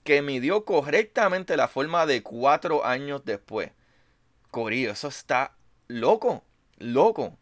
que 0.04 0.22
midió 0.22 0.66
correctamente 0.66 1.56
la 1.56 1.70
forma 1.70 2.06
de 2.06 2.24
cuatro 2.24 2.86
años 2.86 3.24
después. 3.24 3.72
Corillo, 4.52 4.92
eso 4.92 5.08
está 5.08 5.56
loco, 5.88 6.44
loco. 6.78 7.38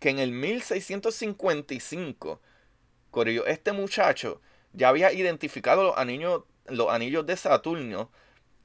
Que 0.00 0.10
en 0.10 0.18
el 0.18 0.32
1655, 0.32 2.40
Corillo, 3.12 3.46
este 3.46 3.70
muchacho 3.70 4.40
ya 4.72 4.88
había 4.88 5.12
identificado 5.12 5.84
los 5.84 5.96
anillos, 5.96 6.42
los 6.66 6.90
anillos 6.90 7.24
de 7.26 7.36
Saturno 7.36 8.10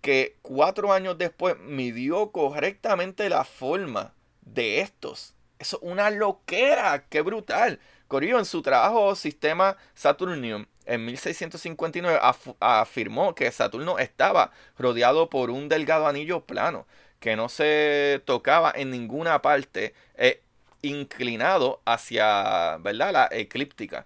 que 0.07 0.37
cuatro 0.41 0.93
años 0.93 1.17
después 1.17 1.59
midió 1.59 2.31
correctamente 2.31 3.27
la 3.27 3.43
forma 3.43 4.13
de 4.39 4.79
estos. 4.79 5.35
Eso 5.59 5.81
es 5.81 5.83
una 5.83 6.09
loquera, 6.11 7.03
qué 7.09 7.19
brutal. 7.19 7.81
Corillo 8.07 8.39
en 8.39 8.45
su 8.45 8.61
trabajo 8.61 9.15
Sistema 9.15 9.75
Saturnium 9.95 10.65
en 10.85 11.03
1659 11.03 12.21
afirmó 12.61 13.35
que 13.35 13.51
Saturno 13.51 13.99
estaba 13.99 14.51
rodeado 14.77 15.29
por 15.29 15.49
un 15.49 15.67
delgado 15.67 16.07
anillo 16.07 16.39
plano 16.45 16.87
que 17.19 17.35
no 17.35 17.49
se 17.49 18.21
tocaba 18.23 18.71
en 18.73 18.91
ninguna 18.91 19.41
parte, 19.41 19.93
e 20.15 20.41
inclinado 20.83 21.81
hacia 21.83 22.77
¿verdad? 22.77 23.11
la 23.11 23.27
eclíptica. 23.29 24.05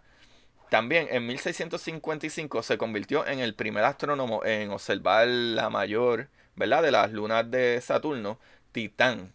También 0.72 1.10
en 1.12 1.28
1655 1.28 2.64
se 2.64 2.78
convirtió 2.78 3.28
en 3.28 3.40
el 3.40 3.56
primer 3.56 3.84
astrónomo 3.84 4.46
en 4.46 4.72
observar 4.72 5.28
la 5.28 5.70
mayor, 5.70 6.30
¿verdad? 6.56 6.82
De 6.82 6.92
las 6.92 7.12
lunas 7.12 7.52
de 7.52 7.82
Saturno, 7.82 8.40
Titán. 8.72 9.34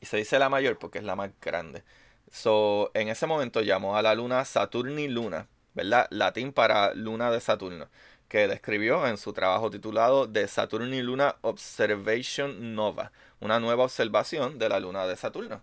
Y 0.00 0.06
se 0.06 0.16
dice 0.16 0.38
la 0.38 0.48
mayor 0.48 0.78
porque 0.78 0.96
es 0.96 1.04
la 1.04 1.14
más 1.14 1.30
grande. 1.42 1.84
So, 2.32 2.90
en 2.94 3.08
ese 3.08 3.26
momento 3.26 3.60
llamó 3.60 3.98
a 3.98 4.02
la 4.02 4.14
luna 4.14 4.46
Saturni 4.46 5.08
Luna, 5.08 5.46
¿verdad? 5.74 6.06
Latín 6.08 6.54
para 6.54 6.94
luna 6.94 7.30
de 7.30 7.42
Saturno, 7.42 7.90
que 8.26 8.48
describió 8.48 9.06
en 9.06 9.18
su 9.18 9.34
trabajo 9.34 9.68
titulado 9.70 10.26
The 10.26 10.48
Saturni 10.48 11.02
Luna 11.02 11.36
Observation 11.42 12.74
Nova, 12.74 13.12
una 13.40 13.60
nueva 13.60 13.84
observación 13.84 14.58
de 14.58 14.70
la 14.70 14.80
luna 14.80 15.06
de 15.06 15.16
Saturno. 15.16 15.60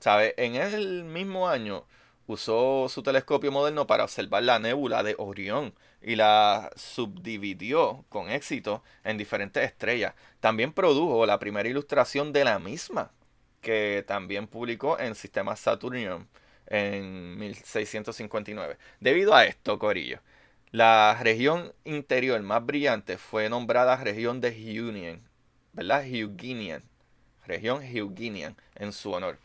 ¿Sabe? 0.00 0.34
En 0.36 0.56
el 0.56 1.04
mismo 1.04 1.48
año 1.48 1.86
usó 2.26 2.88
su 2.88 3.02
telescopio 3.02 3.52
moderno 3.52 3.86
para 3.86 4.04
observar 4.04 4.42
la 4.42 4.58
nébula 4.58 5.02
de 5.02 5.14
Orión 5.18 5.74
y 6.02 6.16
la 6.16 6.70
subdividió 6.76 8.04
con 8.08 8.30
éxito 8.30 8.82
en 9.04 9.18
diferentes 9.18 9.64
estrellas. 9.64 10.14
También 10.40 10.72
produjo 10.72 11.26
la 11.26 11.38
primera 11.38 11.68
ilustración 11.68 12.32
de 12.32 12.44
la 12.44 12.58
misma, 12.58 13.12
que 13.60 14.04
también 14.06 14.46
publicó 14.46 14.98
en 14.98 15.14
Sistema 15.14 15.56
Saturnium 15.56 16.26
en 16.66 17.38
1659. 17.38 18.78
Debido 19.00 19.34
a 19.34 19.44
esto, 19.46 19.78
Corillo, 19.78 20.20
la 20.70 21.18
región 21.22 21.72
interior 21.84 22.40
más 22.42 22.64
brillante 22.64 23.18
fue 23.18 23.48
nombrada 23.48 23.96
región 23.96 24.40
de 24.40 24.50
Union 24.80 25.22
¿verdad? 25.74 26.04
Huygenian, 26.04 26.82
región 27.46 27.82
Huygenian, 27.82 28.56
en 28.76 28.92
su 28.92 29.12
honor. 29.12 29.38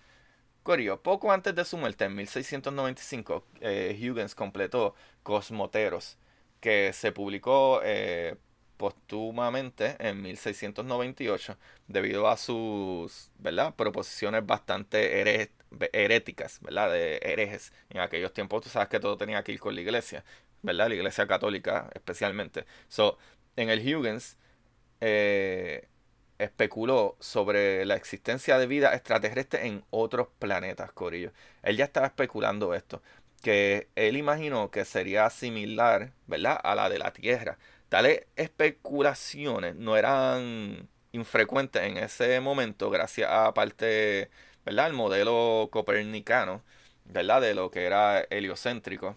Poco 1.01 1.31
antes 1.31 1.55
de 1.55 1.65
su 1.65 1.77
muerte, 1.77 2.05
en 2.05 2.15
1695, 2.15 3.43
eh, 3.61 4.13
completó 4.35 4.93
Cosmoteros, 5.23 6.19
que 6.59 6.93
se 6.93 7.11
publicó 7.11 7.81
eh, 7.83 8.35
póstumamente 8.77 9.95
en 9.97 10.21
1698 10.21 11.57
debido 11.88 12.27
a 12.27 12.38
sus 12.38 13.31
¿verdad? 13.39 13.73
proposiciones 13.75 14.45
bastante 14.45 15.47
heréticas, 15.91 16.59
¿verdad? 16.61 16.91
de 16.91 17.17
herejes. 17.23 17.73
En 17.89 18.01
aquellos 18.01 18.31
tiempos 18.31 18.61
tú 18.61 18.69
sabes 18.69 18.89
que 18.89 18.99
todo 18.99 19.17
tenía 19.17 19.43
que 19.43 19.53
ir 19.53 19.59
con 19.59 19.73
la 19.73 19.81
iglesia, 19.81 20.23
¿verdad? 20.61 20.88
la 20.89 20.95
iglesia 20.95 21.25
católica 21.25 21.89
especialmente. 21.95 22.65
So, 22.89 23.17
en 23.55 23.71
el 23.71 23.79
Huygens 23.79 24.38
eh, 25.01 25.88
especuló 26.39 27.17
sobre 27.19 27.86
la 27.86 27.96
existencia 27.96 28.58
de 28.58 28.67
vida 28.67 28.96
extraterrestre 28.96 29.67
en 29.67 29.84
otros 29.91 30.27
planetas, 30.39 30.91
Corillo. 30.93 31.31
Él 31.63 31.77
ya 31.77 31.86
estaba 31.86 32.08
especulando 32.08 32.74
esto, 32.74 33.01
que 33.43 33.89
él 33.96 34.17
imaginó 34.17 34.72
que 34.72 34.86
sería 34.86 35.29
similar, 35.29 36.13
¿verdad?, 36.27 36.60
a 36.63 36.75
la 36.75 36.89
de 36.89 37.00
la 37.00 37.12
Tierra. 37.13 37.58
Tales 37.89 38.25
especulaciones 38.36 39.75
no 39.75 39.98
eran 39.98 40.89
infrecuentes 41.12 41.84
en 41.84 41.98
ese 41.98 42.39
momento, 42.39 42.89
gracias 42.89 43.29
a 43.31 43.53
parte, 43.53 44.29
¿verdad?, 44.65 44.88
el 44.88 44.93
modelo 44.93 45.69
copernicano, 45.72 46.63
¿verdad?, 47.05 47.41
de 47.41 47.53
lo 47.55 47.72
que 47.72 47.86
era 47.86 48.22
heliocéntrico 48.29 49.15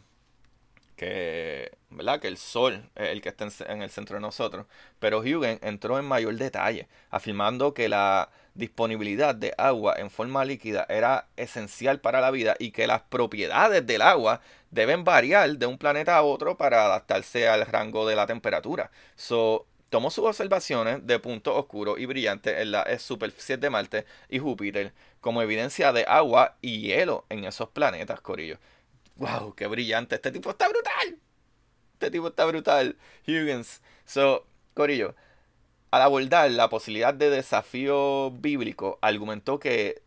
que, 0.96 1.72
¿verdad? 1.90 2.20
que 2.20 2.28
el 2.28 2.36
Sol 2.36 2.88
es 2.94 3.10
el 3.10 3.20
que 3.20 3.30
está 3.30 3.46
en, 3.66 3.82
el 3.82 3.90
centro 3.90 4.16
de 4.16 4.20
nosotros. 4.20 4.66
Pero 4.98 5.20
Huygens 5.20 5.60
entró 5.62 5.98
en 5.98 6.04
mayor 6.04 6.34
detalle, 6.36 6.88
afirmando 7.10 7.74
que 7.74 7.88
la 7.88 8.30
disponibilidad 8.54 9.34
de 9.34 9.54
agua 9.56 9.94
en 9.98 10.10
forma 10.10 10.44
líquida 10.44 10.86
era 10.88 11.26
esencial 11.36 12.00
para 12.00 12.20
la 12.20 12.30
vida 12.30 12.54
y 12.58 12.70
que 12.70 12.86
las 12.86 13.02
propiedades 13.02 13.86
del 13.86 14.02
agua 14.02 14.40
deben 14.70 15.04
variar 15.04 15.56
de 15.56 15.66
un 15.66 15.78
planeta 15.78 16.16
a 16.16 16.22
otro 16.22 16.56
para 16.56 16.84
adaptarse 16.84 17.48
al 17.48 17.66
rango 17.66 18.06
de 18.06 18.16
la 18.16 18.26
temperatura. 18.26 18.90
So, 19.16 19.66
tomó 19.90 20.10
sus 20.10 20.26
observaciones 20.26 21.06
de 21.06 21.18
puntos 21.18 21.54
oscuros 21.56 21.98
y 21.98 22.06
brillantes 22.06 22.58
en 22.60 22.72
la 22.72 22.98
superficie 22.98 23.56
de 23.56 23.70
Marte 23.70 24.06
y 24.28 24.38
Júpiter 24.38 24.92
como 25.20 25.42
evidencia 25.42 25.92
de 25.92 26.04
agua 26.06 26.56
y 26.60 26.80
hielo 26.80 27.24
en 27.28 27.44
esos 27.44 27.68
planetas, 27.68 28.20
Corillo 28.20 28.58
wow, 29.16 29.54
qué 29.54 29.66
brillante, 29.66 30.16
este 30.16 30.30
tipo 30.32 30.50
está 30.50 30.68
brutal. 30.68 31.18
Este 31.94 32.10
tipo 32.10 32.28
está 32.28 32.44
brutal. 32.46 32.96
Huygens. 33.26 33.80
So, 34.04 34.46
Corillo, 34.74 35.14
al 35.90 36.02
abordar 36.02 36.50
la 36.50 36.68
posibilidad 36.68 37.14
de 37.14 37.30
desafío 37.30 38.30
bíblico, 38.32 38.98
argumentó 39.02 39.58
que 39.58 40.02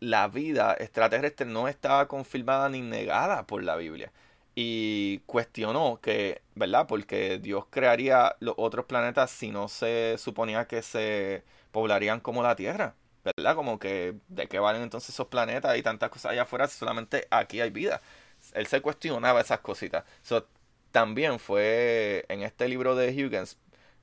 la 0.00 0.28
vida 0.28 0.76
extraterrestre 0.78 1.46
no 1.46 1.68
estaba 1.68 2.06
confirmada 2.08 2.68
ni 2.68 2.80
negada 2.82 3.46
por 3.46 3.62
la 3.64 3.76
Biblia. 3.76 4.12
Y 4.54 5.18
cuestionó 5.26 6.00
que, 6.00 6.42
¿verdad? 6.54 6.86
Porque 6.86 7.38
Dios 7.38 7.66
crearía 7.70 8.36
los 8.40 8.54
otros 8.58 8.86
planetas 8.86 9.30
si 9.30 9.50
no 9.50 9.68
se 9.68 10.16
suponía 10.18 10.66
que 10.66 10.82
se 10.82 11.44
poblarían 11.72 12.20
como 12.20 12.42
la 12.42 12.56
Tierra. 12.56 12.94
¿Verdad? 13.24 13.56
Como 13.56 13.78
que, 13.78 14.14
¿de 14.28 14.46
qué 14.46 14.58
valen 14.60 14.82
entonces 14.82 15.10
esos 15.10 15.26
planetas 15.26 15.76
y 15.76 15.82
tantas 15.82 16.10
cosas 16.10 16.32
allá 16.32 16.42
afuera 16.42 16.68
si 16.68 16.78
solamente 16.78 17.26
aquí 17.30 17.60
hay 17.60 17.70
vida? 17.70 18.00
Él 18.54 18.66
se 18.66 18.80
cuestionaba 18.80 19.40
esas 19.40 19.60
cositas. 19.60 20.04
también 20.92 21.38
fue 21.38 22.24
en 22.28 22.42
este 22.42 22.68
libro 22.68 22.94
de 22.96 23.08
Huygens, 23.08 23.58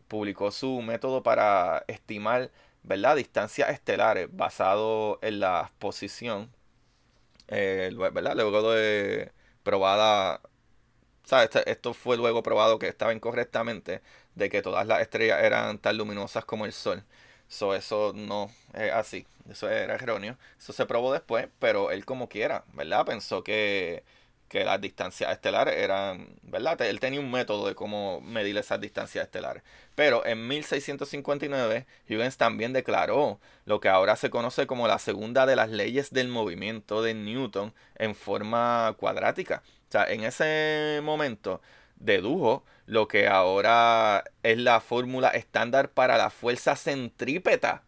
publicó 0.07 0.51
su 0.51 0.81
método 0.81 1.23
para 1.23 1.83
estimar 1.87 2.51
¿verdad? 2.83 3.15
distancias 3.15 3.69
estelares 3.69 4.27
basado 4.31 5.19
en 5.21 5.39
la 5.39 5.71
posición, 5.79 6.51
eh, 7.47 7.91
¿verdad? 8.13 8.35
luego 8.35 8.73
de 8.73 9.31
probada, 9.63 10.41
¿sabes? 11.23 11.45
Este, 11.55 11.71
esto 11.71 11.93
fue 11.93 12.17
luego 12.17 12.43
probado 12.43 12.79
que 12.79 12.87
estaba 12.87 13.13
incorrectamente, 13.13 14.01
de 14.35 14.49
que 14.49 14.61
todas 14.61 14.87
las 14.87 15.01
estrellas 15.01 15.43
eran 15.43 15.79
tan 15.79 15.97
luminosas 15.97 16.45
como 16.45 16.65
el 16.65 16.73
Sol. 16.73 17.03
eso 17.75 18.13
no 18.15 18.51
es 18.73 18.91
así, 18.93 19.27
eso 19.49 19.69
era 19.69 19.95
erróneo. 19.95 20.37
Eso 20.59 20.73
se 20.73 20.85
probó 20.85 21.13
después, 21.13 21.47
pero 21.59 21.91
él 21.91 22.05
como 22.05 22.29
quiera, 22.29 22.65
¿verdad? 22.73 23.05
Pensó 23.05 23.43
que 23.43 24.03
que 24.53 24.63
las 24.63 24.79
distancias 24.79 25.31
estelares 25.31 25.75
eran, 25.75 26.27
¿verdad? 26.43 26.79
Él 26.83 26.99
tenía 26.99 27.19
un 27.19 27.31
método 27.31 27.67
de 27.67 27.73
cómo 27.73 28.21
medir 28.21 28.55
esas 28.55 28.79
distancias 28.79 29.25
estelares. 29.25 29.63
Pero 29.95 30.23
en 30.27 30.47
1659, 30.47 31.87
Huygens 32.07 32.37
también 32.37 32.71
declaró 32.71 33.39
lo 33.65 33.79
que 33.79 33.89
ahora 33.89 34.15
se 34.15 34.29
conoce 34.29 34.67
como 34.67 34.87
la 34.87 34.99
segunda 34.99 35.47
de 35.47 35.55
las 35.55 35.71
leyes 35.71 36.13
del 36.13 36.27
movimiento 36.27 37.01
de 37.01 37.15
Newton 37.15 37.73
en 37.95 38.13
forma 38.13 38.93
cuadrática. 38.99 39.63
O 39.89 39.91
sea, 39.91 40.05
en 40.05 40.23
ese 40.23 40.99
momento 41.01 41.59
dedujo 41.95 42.63
lo 42.85 43.07
que 43.07 43.27
ahora 43.27 44.23
es 44.43 44.59
la 44.59 44.81
fórmula 44.81 45.29
estándar 45.29 45.89
para 45.89 46.15
la 46.19 46.29
fuerza 46.29 46.75
centrípeta. 46.75 47.81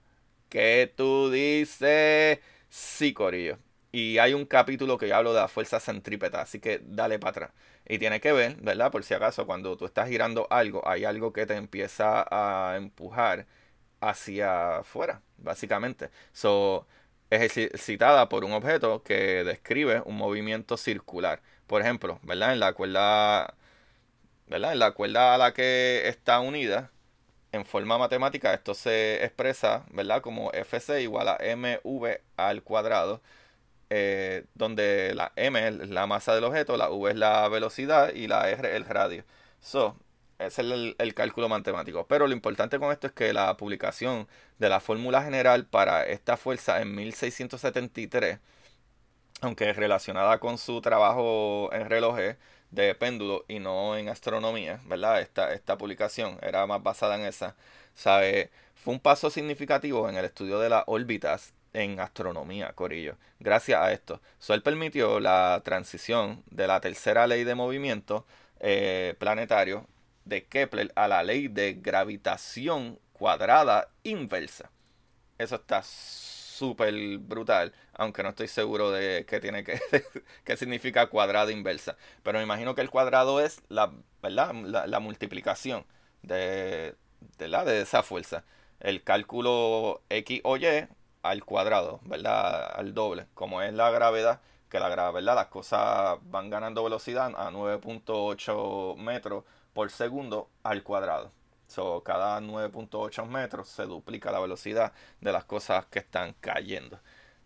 ¿Qué 0.49 0.91
tú 0.95 1.29
dices? 1.29 2.39
Sí, 2.69 3.13
Corillo. 3.13 3.59
Y 3.95 4.17
hay 4.17 4.33
un 4.33 4.45
capítulo 4.45 4.97
que 4.97 5.07
yo 5.07 5.15
hablo 5.15 5.33
de 5.33 5.39
la 5.39 5.47
fuerza 5.47 5.79
centrípeta, 5.79 6.41
así 6.41 6.59
que 6.59 6.81
dale 6.83 7.17
para 7.17 7.29
atrás. 7.31 7.51
Y 7.87 7.97
tiene 7.97 8.19
que 8.19 8.33
ver, 8.33 8.57
¿verdad? 8.57 8.91
Por 8.91 9.05
si 9.05 9.13
acaso, 9.13 9.45
cuando 9.47 9.77
tú 9.77 9.85
estás 9.85 10.09
girando 10.09 10.47
algo, 10.49 10.85
hay 10.85 11.05
algo 11.05 11.31
que 11.31 11.45
te 11.45 11.55
empieza 11.55 12.25
a 12.29 12.75
empujar 12.75 13.47
hacia 14.01 14.79
afuera, 14.79 15.21
básicamente. 15.37 16.09
So, 16.33 16.85
es 17.29 17.57
excitada 17.57 18.27
por 18.27 18.43
un 18.43 18.51
objeto 18.51 19.01
que 19.03 19.45
describe 19.45 20.01
un 20.05 20.17
movimiento 20.17 20.75
circular. 20.75 21.41
Por 21.65 21.81
ejemplo, 21.81 22.19
¿verdad? 22.23 22.51
En 22.51 22.59
la 22.59 22.73
cuerda, 22.73 23.55
¿verdad? 24.47 24.73
En 24.73 24.79
la 24.79 24.91
cuerda 24.91 25.35
a 25.35 25.37
la 25.37 25.53
que 25.53 26.07
está 26.09 26.41
unida, 26.41 26.91
en 27.53 27.65
forma 27.65 27.97
matemática, 27.97 28.53
esto 28.53 28.73
se 28.73 29.23
expresa, 29.23 29.85
¿verdad? 29.91 30.21
Como 30.21 30.51
Fc 30.51 31.01
igual 31.01 31.29
a 31.29 31.37
mv 31.55 32.19
al 32.37 32.63
cuadrado 32.63 33.21
eh, 33.89 34.45
donde 34.55 35.13
la 35.15 35.31
m 35.35 35.67
es 35.67 35.89
la 35.89 36.07
masa 36.07 36.33
del 36.35 36.43
objeto, 36.43 36.77
la 36.77 36.89
v 36.89 37.11
es 37.11 37.17
la 37.17 37.47
velocidad 37.49 38.13
y 38.13 38.27
la 38.27 38.49
r 38.49 38.75
el 38.75 38.85
radio. 38.85 39.23
So, 39.61 39.97
ese 40.39 40.61
es 40.63 40.95
el, 40.97 41.13
cálculo 41.13 41.49
matemático. 41.49 42.07
Pero 42.07 42.27
lo 42.27 42.33
importante 42.33 42.79
con 42.79 42.91
esto 42.91 43.07
es 43.07 43.13
que 43.13 43.33
la 43.33 43.55
publicación 43.57 44.27
de 44.59 44.69
la 44.69 44.79
fórmula 44.79 45.23
general 45.23 45.65
para 45.65 46.03
esta 46.05 46.37
fuerza 46.37 46.81
en 46.81 46.93
1673, 46.95 48.39
aunque 49.41 49.73
relacionada 49.73 50.39
con 50.39 50.57
su 50.57 50.81
trabajo 50.81 51.69
en 51.73 51.89
relojes 51.89 52.37
de 52.71 52.95
péndulo 52.95 53.45
y 53.47 53.59
no 53.59 53.97
en 53.97 54.09
astronomía, 54.09 54.81
¿verdad? 54.85 55.21
Esta, 55.21 55.53
esta 55.53 55.77
publicación 55.77 56.37
era 56.41 56.65
más 56.67 56.83
basada 56.83 57.15
en 57.15 57.25
esa. 57.25 57.55
¿Sabe? 57.93 58.51
Fue 58.75 58.93
un 58.93 58.99
paso 58.99 59.29
significativo 59.29 60.09
en 60.09 60.17
el 60.17 60.25
estudio 60.25 60.59
de 60.59 60.69
las 60.69 60.83
órbitas 60.87 61.53
en 61.75 61.99
astronomía, 61.99 62.71
Corillo. 62.73 63.17
Gracias 63.39 63.79
a 63.79 63.91
esto, 63.91 64.21
Sol 64.39 64.61
permitió 64.63 65.19
la 65.19 65.61
transición 65.63 66.41
de 66.49 66.67
la 66.67 66.79
tercera 66.79 67.27
ley 67.27 67.43
de 67.43 67.53
movimiento 67.53 68.25
eh, 68.61 69.15
planetario 69.19 69.85
de 70.23 70.45
Kepler 70.45 70.91
a 70.95 71.07
la 71.07 71.21
ley 71.23 71.49
de 71.49 71.73
gravitación 71.73 72.97
cuadrada 73.13 73.89
inversa. 74.03 74.71
Eso 75.37 75.55
está 75.55 75.83
súper 75.83 77.17
brutal, 77.17 77.73
aunque 77.93 78.23
no 78.23 78.29
estoy 78.29 78.47
seguro 78.47 78.91
de 78.91 79.25
qué 79.27 79.41
tiene 79.41 79.65
que 79.65 79.81
qué 80.45 80.55
significa 80.55 81.07
cuadrada 81.07 81.51
inversa. 81.51 81.97
Pero 82.23 82.37
me 82.39 82.45
imagino 82.45 82.73
que 82.73 82.81
el 82.81 82.89
cuadrado 82.89 83.41
es 83.41 83.61
la, 83.67 83.91
¿verdad? 84.23 84.53
la, 84.53 84.99
multiplicación 85.01 85.85
de, 86.21 86.95
de, 87.37 87.47
la, 87.49 87.65
de 87.65 87.81
esa 87.81 88.01
fuerza. 88.01 88.45
El 88.79 89.03
cálculo 89.03 90.01
X 90.09 90.41
o 90.43 90.57
Y 90.57 90.87
al 91.29 91.43
cuadrado, 91.43 91.99
¿verdad? 92.03 92.71
Al 92.75 92.93
doble, 92.93 93.27
como 93.33 93.61
es 93.61 93.73
la 93.73 93.89
gravedad, 93.91 94.41
que 94.69 94.79
la 94.79 94.89
gravedad, 94.89 95.35
las 95.35 95.47
cosas 95.47 96.17
van 96.23 96.49
ganando 96.49 96.83
velocidad 96.83 97.33
a 97.35 97.51
9.8 97.51 98.95
metros 98.97 99.43
por 99.73 99.89
segundo 99.91 100.49
al 100.63 100.83
cuadrado. 100.83 101.31
So, 101.67 102.03
cada 102.03 102.39
9.8 102.41 103.25
metros 103.25 103.69
se 103.69 103.83
duplica 103.83 104.31
la 104.31 104.39
velocidad 104.39 104.93
de 105.19 105.31
las 105.31 105.45
cosas 105.45 105.85
que 105.87 105.99
están 105.99 106.35
cayendo. 106.39 106.99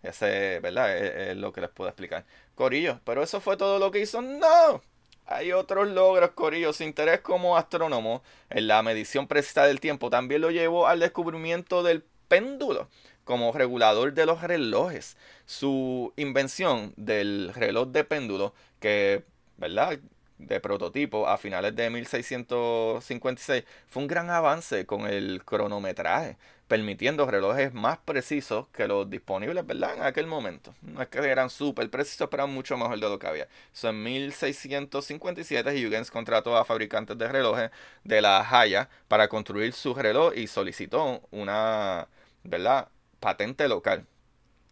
Ese, 0.03 0.59
¿verdad? 0.59 0.95
Es, 0.97 1.37
lo 1.37 1.51
que 1.53 1.61
les 1.61 1.69
puedo 1.69 1.89
explicar. 1.89 2.25
Corillo, 2.55 2.99
pero 3.05 3.23
eso 3.23 3.39
fue 3.39 3.57
todo 3.57 3.79
lo 3.79 3.91
que 3.91 3.99
hizo. 3.99 4.21
No, 4.21 4.81
hay 5.25 5.51
otros 5.53 5.87
logros, 5.87 6.31
Corillo. 6.31 6.73
Su 6.73 6.83
interés 6.83 7.21
como 7.21 7.57
astrónomo 7.57 8.23
en 8.49 8.67
la 8.67 8.81
medición 8.83 9.27
precisa 9.27 9.65
del 9.65 9.79
tiempo 9.79 10.09
también 10.09 10.41
lo 10.41 10.51
llevó 10.51 10.87
al 10.87 10.99
descubrimiento 10.99 11.83
del 11.83 12.03
péndulo 12.27 12.89
como 13.29 13.51
regulador 13.51 14.13
de 14.13 14.25
los 14.25 14.41
relojes. 14.41 15.15
Su 15.45 16.13
invención 16.15 16.93
del 16.97 17.51
reloj 17.53 17.89
de 17.89 18.03
péndulo, 18.03 18.55
que, 18.79 19.23
¿verdad? 19.57 19.99
de 20.39 20.59
prototipo 20.59 21.27
a 21.27 21.37
finales 21.37 21.75
de 21.75 21.91
1656 21.91 23.65
fue 23.87 24.01
un 24.01 24.07
gran 24.07 24.31
avance 24.31 24.87
con 24.87 25.05
el 25.05 25.43
cronometraje, 25.45 26.37
permitiendo 26.67 27.29
relojes 27.29 27.71
más 27.71 27.99
precisos 27.99 28.65
que 28.69 28.87
los 28.87 29.07
disponibles, 29.07 29.63
¿verdad? 29.63 29.97
En 29.97 30.01
aquel 30.01 30.25
momento. 30.25 30.73
No 30.81 30.99
es 30.99 31.07
que 31.09 31.19
eran 31.19 31.51
súper 31.51 31.87
precisos, 31.91 32.29
pero 32.31 32.45
eran 32.45 32.55
mucho 32.55 32.77
mejor 32.77 32.99
de 32.99 33.09
lo 33.09 33.19
que 33.19 33.27
había. 33.27 33.47
So, 33.73 33.89
en 33.89 34.01
1657, 34.01 35.69
Huygens 35.69 36.09
contrató 36.09 36.57
a 36.57 36.65
fabricantes 36.65 37.15
de 37.15 37.27
relojes 37.27 37.69
de 38.03 38.21
la 38.23 38.39
Haya 38.49 38.89
para 39.07 39.27
construir 39.27 39.73
su 39.73 39.93
reloj 39.93 40.33
y 40.35 40.47
solicitó 40.47 41.21
una, 41.29 42.07
¿verdad? 42.43 42.87
Patente 43.19 43.67
local. 43.67 44.05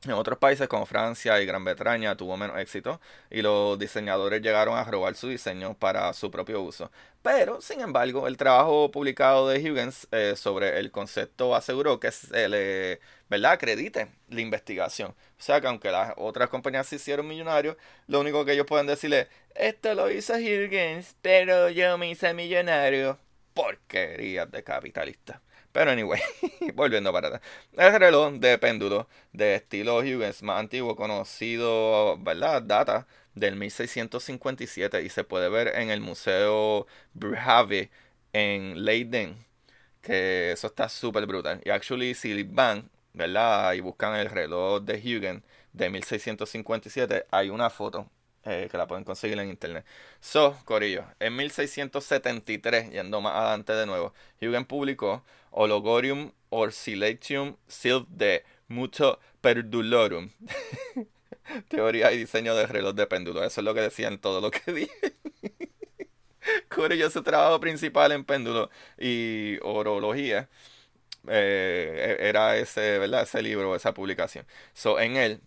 En 0.05 0.11
otros 0.13 0.37
países 0.37 0.67
como 0.67 0.85
Francia 0.85 1.41
y 1.41 1.45
Gran 1.45 1.65
Bretaña 1.65 2.15
tuvo 2.15 2.37
menos 2.37 2.57
éxito 2.59 3.01
y 3.31 3.41
los 3.41 3.79
diseñadores 3.79 4.41
llegaron 4.41 4.77
a 4.77 4.83
robar 4.83 5.15
su 5.15 5.27
diseño 5.27 5.73
para 5.73 6.13
su 6.13 6.29
propio 6.29 6.61
uso. 6.61 6.91
Pero, 7.23 7.61
sin 7.61 7.81
embargo, 7.81 8.27
el 8.27 8.37
trabajo 8.37 8.91
publicado 8.91 9.49
de 9.49 9.57
Huygens 9.59 10.07
eh, 10.11 10.35
sobre 10.37 10.79
el 10.79 10.91
concepto 10.91 11.55
aseguró 11.55 11.99
que 11.99 12.11
se 12.11 12.47
le 12.47 12.99
¿verdad? 13.27 13.53
acredite 13.53 14.07
la 14.29 14.41
investigación. 14.41 15.11
O 15.11 15.41
sea 15.41 15.59
que 15.61 15.67
aunque 15.67 15.91
las 15.91 16.13
otras 16.17 16.49
compañías 16.49 16.87
se 16.87 16.97
hicieron 16.97 17.27
millonarios, 17.27 17.75
lo 18.05 18.19
único 18.21 18.45
que 18.45 18.53
ellos 18.53 18.67
pueden 18.67 18.87
decirle, 18.87 19.27
esto 19.55 19.93
lo 19.95 20.11
hizo 20.11 20.33
Huygens, 20.35 21.15
pero 21.21 21.69
yo 21.69 21.97
me 21.97 22.09
hice 22.11 22.33
millonario. 22.35 23.17
Porquerías 23.53 24.49
de 24.51 24.63
capitalista. 24.63 25.41
Pero 25.77 25.91
anyway, 25.91 26.19
volviendo 26.73 27.13
para 27.13 27.27
atrás. 27.27 27.41
El 27.77 27.99
reloj 27.99 28.33
de 28.39 28.57
péndulo 28.57 29.07
de 29.31 29.53
estilo 29.53 29.97
Huygens 29.97 30.41
más 30.41 30.59
antiguo 30.59 30.95
conocido, 30.95 32.17
¿verdad? 32.17 32.63
Data 32.63 33.05
del 33.35 33.55
1657 33.57 35.03
y 35.03 35.09
se 35.09 35.23
puede 35.23 35.49
ver 35.49 35.67
en 35.75 35.91
el 35.91 36.01
Museo 36.01 36.87
Brave 37.13 37.91
en 38.33 38.85
Leiden. 38.85 39.45
Que 40.01 40.51
eso 40.51 40.65
está 40.65 40.89
súper 40.89 41.27
brutal. 41.27 41.61
Y 41.63 41.69
actually, 41.69 42.15
si 42.15 42.41
van, 42.41 42.89
¿verdad? 43.13 43.73
Y 43.73 43.81
buscan 43.81 44.15
el 44.15 44.31
reloj 44.31 44.81
de 44.81 44.95
Huygens 44.95 45.43
de 45.73 45.91
1657, 45.91 47.27
hay 47.29 47.51
una 47.51 47.69
foto 47.69 48.09
eh, 48.49 48.69
que 48.71 48.77
la 48.77 48.87
pueden 48.87 49.03
conseguir 49.03 49.37
en 49.39 49.49
internet. 49.49 49.85
So, 50.21 50.57
Corillo, 50.63 51.03
en 51.19 51.35
1673, 51.35 52.91
yendo 52.91 53.19
más 53.19 53.35
adelante 53.35 53.73
de 53.73 53.85
nuevo, 53.85 54.13
Huygens 54.41 54.65
publicó 54.65 55.23
Hologorium 55.57 56.31
Oscillatium 56.49 57.55
Silv 57.67 58.05
de 58.09 58.43
Muto 58.67 59.19
Perdulorum. 59.41 60.29
Teoría 61.67 62.11
y 62.11 62.17
diseño 62.17 62.53
de 62.55 62.67
reloj 62.67 62.93
de 62.93 63.07
péndulo. 63.07 63.43
Eso 63.43 63.61
es 63.61 63.65
lo 63.65 63.73
que 63.73 63.81
decían 63.81 64.19
todo 64.19 64.39
lo 64.39 64.51
que 64.51 64.71
dije. 64.71 65.13
Corillo, 66.69 67.09
su 67.09 67.23
trabajo 67.23 67.59
principal 67.59 68.11
en 68.11 68.23
péndulo 68.23 68.69
y 68.99 69.57
orología 69.63 70.47
eh, 71.27 72.17
era 72.19 72.55
ese, 72.57 72.99
¿verdad? 72.99 73.23
Ese 73.23 73.41
libro, 73.41 73.75
esa 73.75 73.93
publicación. 73.93 74.45
So, 74.73 74.99
en 74.99 75.15
él 75.17 75.41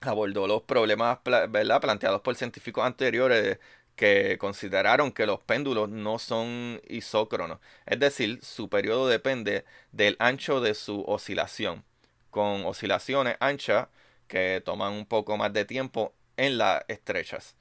abordó 0.00 0.46
los 0.46 0.62
problemas 0.62 1.18
¿verdad? 1.24 1.80
planteados 1.80 2.20
por 2.20 2.36
científicos 2.36 2.84
anteriores 2.84 3.58
que 3.98 4.38
consideraron 4.38 5.12
que 5.12 5.26
los 5.26 5.40
péndulos 5.40 5.88
no 5.90 6.18
son 6.20 6.80
isócronos, 6.88 7.58
es 7.84 7.98
decir, 7.98 8.38
su 8.42 8.68
periodo 8.70 9.08
depende 9.08 9.64
del 9.92 10.16
ancho 10.20 10.60
de 10.60 10.74
su 10.74 11.02
oscilación, 11.02 11.84
con 12.30 12.64
oscilaciones 12.64 13.36
anchas 13.40 13.88
que 14.28 14.62
toman 14.64 14.92
un 14.92 15.04
poco 15.04 15.36
más 15.36 15.52
de 15.52 15.64
tiempo 15.64 16.14
en 16.36 16.58
las 16.58 16.84
estrechas. 16.88 17.56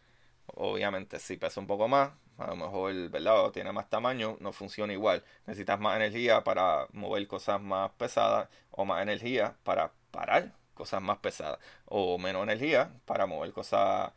Obviamente, 0.45 1.19
si 1.19 1.38
pesa 1.38 1.60
un 1.60 1.67
poco 1.67 1.88
más, 1.88 2.12
a 2.38 2.47
lo 2.47 2.56
mejor 2.56 3.10
¿verdad? 3.10 3.52
tiene 3.52 3.71
más 3.71 3.89
tamaño, 3.89 4.38
no 4.39 4.54
funciona 4.54 4.93
igual. 4.93 5.23
Necesitas 5.47 5.80
más 5.80 5.95
energía 5.95 6.43
para 6.43 6.88
mover 6.93 7.28
cosas 7.28 7.60
más 7.62 7.91
pesadas 7.93 8.47
o 8.71 8.86
más 8.86 9.02
energía 9.02 9.56
para 9.63 9.91
parar 10.12 10.54
cosas 10.76 11.02
más 11.02 11.17
pesadas 11.17 11.60
o 11.86 12.19
menos 12.19 12.43
energía 12.43 12.91
para 13.06 13.26
mover 13.26 13.52
cosas 13.52 14.12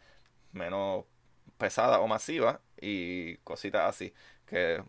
menos 0.53 1.05
pesadas 1.61 2.01
o 2.01 2.09
masivas 2.09 2.59
y 2.81 3.37
cositas 3.39 3.89
así 3.89 4.13
que 4.47 4.83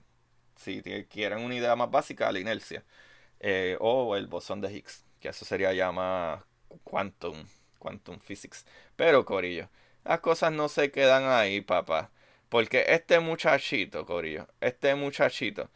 si 0.55 0.81
quieren 1.09 1.39
una 1.39 1.55
idea 1.55 1.75
más 1.75 1.91
básica 1.91 2.31
la 2.31 2.39
inercia 2.39 2.83
eh, 3.39 3.77
o 3.79 4.15
el 4.15 4.27
bosón 4.27 4.61
de 4.61 4.71
Higgs 4.73 5.05
que 5.19 5.29
eso 5.29 5.45
sería 5.45 5.73
ya 5.73 5.91
más 5.91 6.41
quantum 6.83 7.45
quantum 7.77 8.19
physics 8.19 8.65
pero 8.95 9.25
corillo 9.25 9.69
las 10.03 10.21
cosas 10.21 10.51
no 10.51 10.69
se 10.69 10.91
quedan 10.91 11.25
ahí 11.25 11.61
papá 11.61 12.11
porque 12.49 12.85
este 12.87 13.19
muchachito 13.19 14.05
corillo 14.05 14.47
este 14.61 14.95
muchachito 14.95 15.69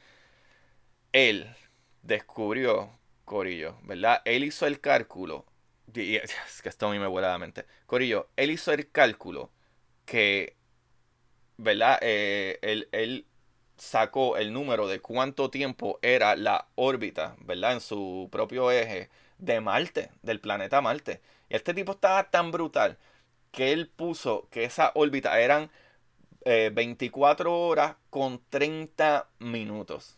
él 1.12 1.53
descubrió 2.01 2.97
corillo 3.25 3.77
verdad 3.84 4.21
él 4.25 4.45
hizo 4.45 4.65
el 4.65 4.79
cálculo 4.79 5.45
que 5.93 6.69
esto 6.69 6.88
a 6.88 6.91
mí 6.91 6.99
me 6.99 7.08
vuela 7.08 7.29
la 7.29 7.38
mente. 7.38 7.65
Corillo, 7.86 8.29
él 8.36 8.51
hizo 8.51 8.71
el 8.71 8.89
cálculo 8.91 9.51
que, 10.05 10.54
¿verdad? 11.57 11.99
Eh, 12.01 12.59
él, 12.91 13.25
sacó 13.77 14.37
el 14.37 14.53
número 14.53 14.87
de 14.87 15.01
cuánto 15.01 15.49
tiempo 15.49 15.99
era 16.01 16.37
la 16.37 16.67
órbita, 16.75 17.35
¿verdad? 17.41 17.73
En 17.73 17.81
su 17.81 18.29
propio 18.31 18.71
eje 18.71 19.09
de 19.37 19.59
Marte, 19.59 20.11
del 20.21 20.39
planeta 20.39 20.81
Marte. 20.81 21.21
Y 21.49 21.55
este 21.55 21.73
tipo 21.73 21.91
estaba 21.93 22.29
tan 22.31 22.51
brutal 22.51 22.97
que 23.51 23.73
él 23.73 23.89
puso 23.89 24.47
que 24.49 24.63
esa 24.63 24.91
órbita 24.95 25.39
eran 25.41 25.69
24 26.45 27.49
eh, 27.49 27.53
horas 27.53 27.95
con 28.09 28.41
30 28.49 29.27
minutos 29.39 30.17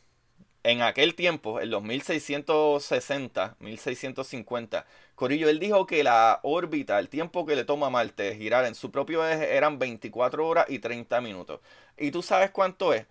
en 0.67 0.82
aquel 0.82 1.15
tiempo, 1.15 1.62
en 1.62 1.69
los 1.69 1.82
1660, 1.82 3.56
1650, 3.60 4.86
Corillo, 5.15 5.47
él 5.47 5.60
dijo 5.60 5.88
que 5.88 6.03
la 6.03 6.41
órbita, 6.43 6.99
el 6.99 7.08
tiempo 7.08 7.45
que 7.45 7.56
le 7.56 7.63
toma 7.63 7.88
a 7.88 7.89
Marte 7.89 8.36
girar 8.36 8.65
en 8.65 8.75
su 8.75 8.91
propio 8.91 9.25
eje 9.25 9.56
eran 9.56 9.80
24 9.80 10.45
horas 10.45 10.65
y 10.67 10.80
30 10.80 11.21
minutos. 11.21 11.62
¿Y 11.97 12.12
tú 12.12 12.21
sabes 12.21 12.51
cuánto 12.51 12.93
es? 12.93 13.06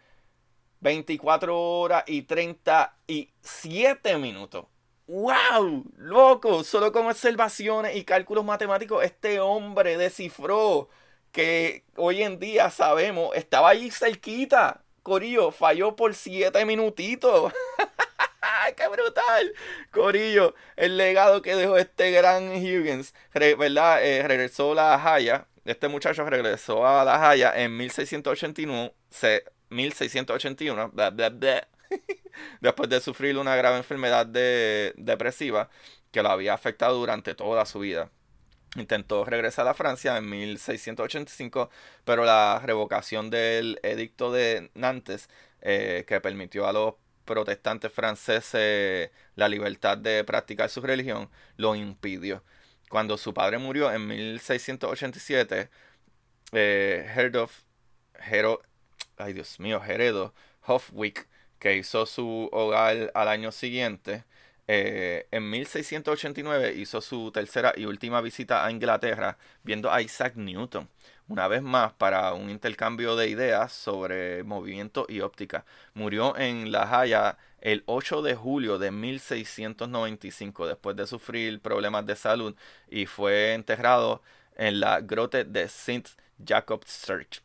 24 0.80 1.58
horas 1.58 2.04
y 2.06 2.22
37 2.22 4.18
minutos. 4.18 4.66
¡Wow! 5.06 5.84
¡Loco! 5.96 6.62
Solo 6.62 6.92
con 6.92 7.06
observaciones 7.06 7.96
y 7.96 8.04
cálculos 8.04 8.44
matemáticos, 8.44 9.02
este 9.02 9.40
hombre 9.40 9.96
descifró 9.96 10.90
que 11.32 11.84
hoy 11.96 12.22
en 12.22 12.38
día 12.38 12.70
sabemos, 12.70 13.34
estaba 13.34 13.70
ahí 13.70 13.90
cerquita 13.90 14.82
Corillo, 15.06 15.52
falló 15.52 15.94
por 15.94 16.16
siete 16.16 16.64
minutitos. 16.64 17.52
¡Qué 18.76 18.88
brutal! 18.88 19.54
Corillo, 19.92 20.56
el 20.74 20.96
legado 20.96 21.42
que 21.42 21.54
dejó 21.54 21.78
este 21.78 22.10
gran 22.10 22.48
Huygens, 22.48 23.14
¿verdad? 23.32 24.04
Eh, 24.04 24.26
regresó 24.26 24.72
a 24.72 24.74
la 24.74 25.14
Haya. 25.14 25.46
Este 25.64 25.86
muchacho 25.86 26.28
regresó 26.28 26.84
a 26.84 27.04
la 27.04 27.30
Haya 27.30 27.52
en 27.54 27.76
1681. 27.76 28.92
1681. 29.68 30.92
después 32.60 32.90
de 32.90 33.00
sufrir 33.00 33.38
una 33.38 33.54
grave 33.54 33.76
enfermedad 33.76 34.26
depresiva 34.26 35.68
que 36.10 36.20
lo 36.20 36.30
había 36.30 36.52
afectado 36.52 36.98
durante 36.98 37.36
toda 37.36 37.64
su 37.64 37.78
vida. 37.78 38.10
Intentó 38.76 39.24
regresar 39.24 39.66
a 39.68 39.74
Francia 39.74 40.16
en 40.16 40.28
1685, 40.28 41.70
pero 42.04 42.24
la 42.24 42.60
revocación 42.64 43.30
del 43.30 43.80
edicto 43.82 44.32
de 44.32 44.70
Nantes, 44.74 45.28
eh, 45.62 46.04
que 46.06 46.20
permitió 46.20 46.66
a 46.66 46.72
los 46.72 46.94
protestantes 47.24 47.92
franceses 47.92 49.10
la 49.34 49.48
libertad 49.48 49.98
de 49.98 50.24
practicar 50.24 50.70
su 50.70 50.80
religión, 50.80 51.30
lo 51.56 51.74
impidió. 51.74 52.42
Cuando 52.88 53.18
su 53.18 53.34
padre 53.34 53.58
murió 53.58 53.92
en 53.92 54.06
1687, 54.06 55.70
eh, 56.52 57.12
Herdof, 57.16 57.62
ay 59.18 59.32
Dios 59.32 59.58
mío, 59.60 59.82
Heredo 59.84 60.34
Hofwick, 60.66 61.28
que 61.58 61.76
hizo 61.76 62.06
su 62.06 62.48
hogar 62.52 63.10
al 63.14 63.28
año 63.28 63.52
siguiente, 63.52 64.24
eh, 64.68 65.28
en 65.30 65.48
1689 65.48 66.74
hizo 66.76 67.00
su 67.00 67.30
tercera 67.30 67.72
y 67.76 67.84
última 67.84 68.20
visita 68.20 68.64
a 68.64 68.70
Inglaterra 68.70 69.38
viendo 69.62 69.92
a 69.92 70.02
Isaac 70.02 70.34
Newton, 70.34 70.88
una 71.28 71.46
vez 71.46 71.62
más 71.62 71.92
para 71.92 72.32
un 72.34 72.50
intercambio 72.50 73.14
de 73.14 73.28
ideas 73.28 73.72
sobre 73.72 74.42
movimiento 74.42 75.06
y 75.08 75.20
óptica. 75.20 75.64
Murió 75.94 76.36
en 76.36 76.72
La 76.72 76.98
Haya 76.98 77.38
el 77.60 77.84
8 77.86 78.22
de 78.22 78.34
julio 78.34 78.78
de 78.78 78.90
1695 78.90 80.66
después 80.66 80.96
de 80.96 81.06
sufrir 81.06 81.60
problemas 81.60 82.04
de 82.06 82.16
salud 82.16 82.54
y 82.90 83.06
fue 83.06 83.54
enterrado 83.54 84.22
en 84.56 84.80
la 84.80 85.00
grote 85.00 85.44
de 85.44 85.62
St. 85.62 86.10
Jacob's 86.44 87.04
Church. 87.06 87.40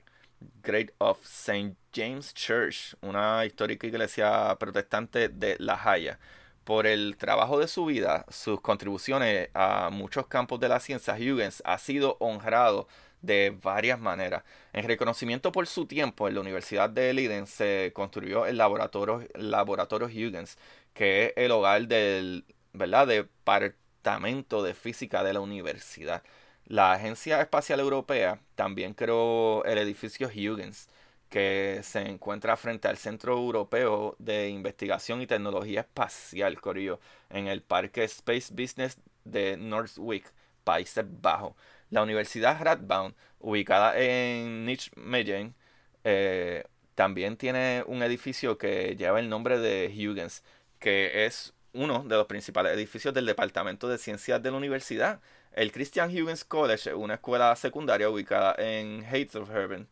Great 0.64 0.92
of 0.98 1.24
St. 1.24 1.76
James 1.94 2.34
Church, 2.34 2.96
una 3.02 3.46
histórica 3.46 3.86
iglesia 3.86 4.56
protestante 4.60 5.30
de 5.30 5.56
La 5.60 5.80
Haya 5.84 6.20
por 6.63 6.88
el 6.88 7.17
trabajo 7.17 7.60
de 7.60 7.67
su 7.67 7.86
vida, 7.86 8.26
sus 8.30 8.62
contribuciones 8.62 9.50
a 9.54 9.89
muchos 9.91 10.28
campos 10.28 10.60
de 10.60 10.69
la 10.69 10.80
ciencia, 10.80 11.15
Huygens 11.15 11.62
ha 11.65 11.78
sido 11.78 12.17
honrado 12.19 12.88
de 13.21 13.56
varias 13.62 14.00
maneras. 14.00 14.43
En 14.74 14.88
reconocimiento 14.88 15.52
por 15.52 15.67
su 15.67 15.86
tiempo 15.86 16.28
en 16.28 16.36
la 16.36 16.41
Universidad 16.41 16.89
de 16.89 17.13
Leiden 17.13 17.47
se 17.47 17.91
construyó 17.93 18.45
el 18.45 18.58
laboratorio, 18.58 19.28
laboratorio 19.36 20.08
Huygens, 20.08 20.58
que 20.93 21.28
es 21.28 21.34
el 21.36 21.52
hogar 21.52 21.88
del 21.88 22.45
¿verdad? 22.74 23.08
Departamento 23.08 24.63
de 24.63 24.74
Física 24.74 25.24
de 25.24 25.34
la 25.34 25.41
universidad. 25.41 26.24
La 26.65 26.93
Agencia 26.93 27.41
Espacial 27.41 27.80
Europea 27.80 28.39
también 28.56 28.93
creó 28.93 29.63
el 29.65 29.78
edificio 29.78 30.28
Huygens, 30.28 30.88
que 31.32 31.80
se 31.84 32.02
encuentra 32.02 32.58
frente 32.58 32.89
al 32.89 32.98
Centro 32.98 33.38
Europeo 33.38 34.15
de 34.20 34.50
Investigación 34.50 35.22
y 35.22 35.28
Tecnología 35.28 35.80
Espacial, 35.82 36.60
Corillo, 36.60 37.00
en 37.30 37.48
el 37.48 37.62
Parque 37.62 38.04
Space 38.04 38.54
Business 38.54 39.00
de 39.24 39.56
Northwick, 39.56 40.26
Países 40.65 41.06
Bajos. 41.22 41.54
La 41.89 42.04
Universidad 42.04 42.62
Radboud, 42.62 43.13
ubicada 43.39 43.98
en 43.98 44.65
Nijmegen, 44.65 45.56
eh, 46.04 46.65
también 46.96 47.38
tiene 47.38 47.84
un 47.88 48.04
edificio 48.04 48.58
que 48.58 48.98
lleva 48.98 49.22
el 49.22 49.30
nombre 49.30 49.58
de 49.58 49.88
Huygens, 49.88 50.44
que 50.80 51.26
es 51.26 51.54
uno 51.74 52.04
de 52.04 52.17
los 52.17 52.28
principales 52.28 52.74
edificios 52.74 53.13
del 53.13 53.26
Departamento 53.26 53.88
de 53.88 53.98
Ciencias 53.98 54.44
de 54.44 54.52
la 54.52 54.58
universidad. 54.58 55.22
El 55.54 55.72
Christian 55.72 56.10
Huygens 56.10 56.44
College 56.44 56.94
una 56.94 57.13
escuela 57.13 57.56
secundaria 57.56 58.10
ubicada 58.10 58.54
en 58.58 59.06
Heidelberg, 59.06 59.88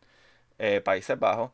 eh, 0.60 0.80
Países 0.80 1.18
Bajos. 1.18 1.50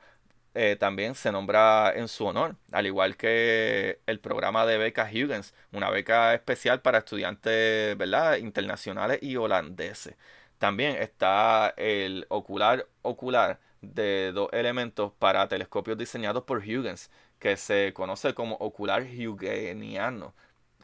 Eh, 0.55 0.77
también 0.77 1.14
se 1.14 1.33
nombra 1.33 1.92
en 1.95 2.09
su 2.09 2.27
honor, 2.27 2.57
al 2.73 2.87
igual 2.87 3.16
que 3.16 4.01
el 4.07 4.21
programa 4.21 4.64
de 4.66 4.79
becas 4.79 5.12
Huygens, 5.12 5.55
una 5.73 5.90
beca 5.90 6.35
especial 6.35 6.81
para 6.81 6.99
estudiantes 6.99 7.97
¿verdad? 7.99 8.37
internacionales 8.38 9.19
y 9.23 9.37
holandeses. 9.37 10.16
También 10.59 10.97
está 10.97 11.75
el 11.77 12.27
ocular 12.31 12.87
ocular 13.03 13.61
de 13.83 14.33
dos 14.33 14.49
elementos 14.53 15.12
para 15.19 15.49
telescopios 15.49 15.99
diseñados 15.99 16.45
por 16.45 16.59
Huygens, 16.59 17.11
que 17.38 17.57
se 17.57 17.92
conoce 17.95 18.35
como 18.35 18.57
ocular 18.57 19.03
huygeniano. 19.03 20.35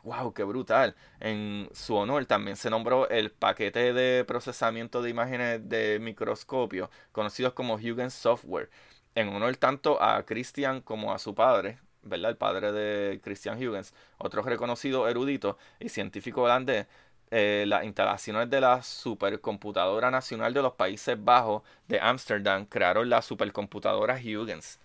¡Wow! 0.03 0.33
¡Qué 0.35 0.43
brutal! 0.43 0.97
En 1.21 1.69
su 1.73 1.95
honor 1.95 2.27
también 2.27 2.57
se 2.57 2.71
nombró 2.71 3.09
el 3.09 3.31
paquete 3.31 3.93
de 3.93 4.25
procesamiento 4.25 5.01
de 5.01 5.11
imágenes 5.11 5.69
de 5.69 6.01
microscopio, 6.01 6.91
conocidos 7.13 7.53
como 7.53 7.75
Huygens 7.75 8.13
Software, 8.13 8.69
en 9.15 9.29
honor 9.29 9.57
tanto 9.57 10.03
a 10.03 10.25
Christian 10.25 10.81
como 10.81 11.13
a 11.13 11.19
su 11.21 11.37
padre, 11.37 11.79
¿verdad? 12.03 12.31
El 12.33 12.37
padre 12.37 12.73
de 12.73 13.21
Christian 13.23 13.57
Huygens, 13.59 13.95
otro 14.19 14.43
reconocido 14.43 15.09
erudito 15.09 15.57
y 15.79 15.89
científico 15.89 16.43
holandés, 16.43 16.89
eh, 17.31 17.65
las 17.69 17.85
instalaciones 17.85 18.51
de 18.51 18.61
la 18.61 18.83
Supercomputadora 18.83 20.11
Nacional 20.11 20.53
de 20.53 20.63
los 20.63 20.73
Países 20.75 21.17
Bajos 21.23 21.63
de 21.87 22.01
Ámsterdam 22.01 22.67
crearon 22.67 23.09
la 23.09 23.23
supercomputadora 23.23 24.15
Huygens. 24.17 24.81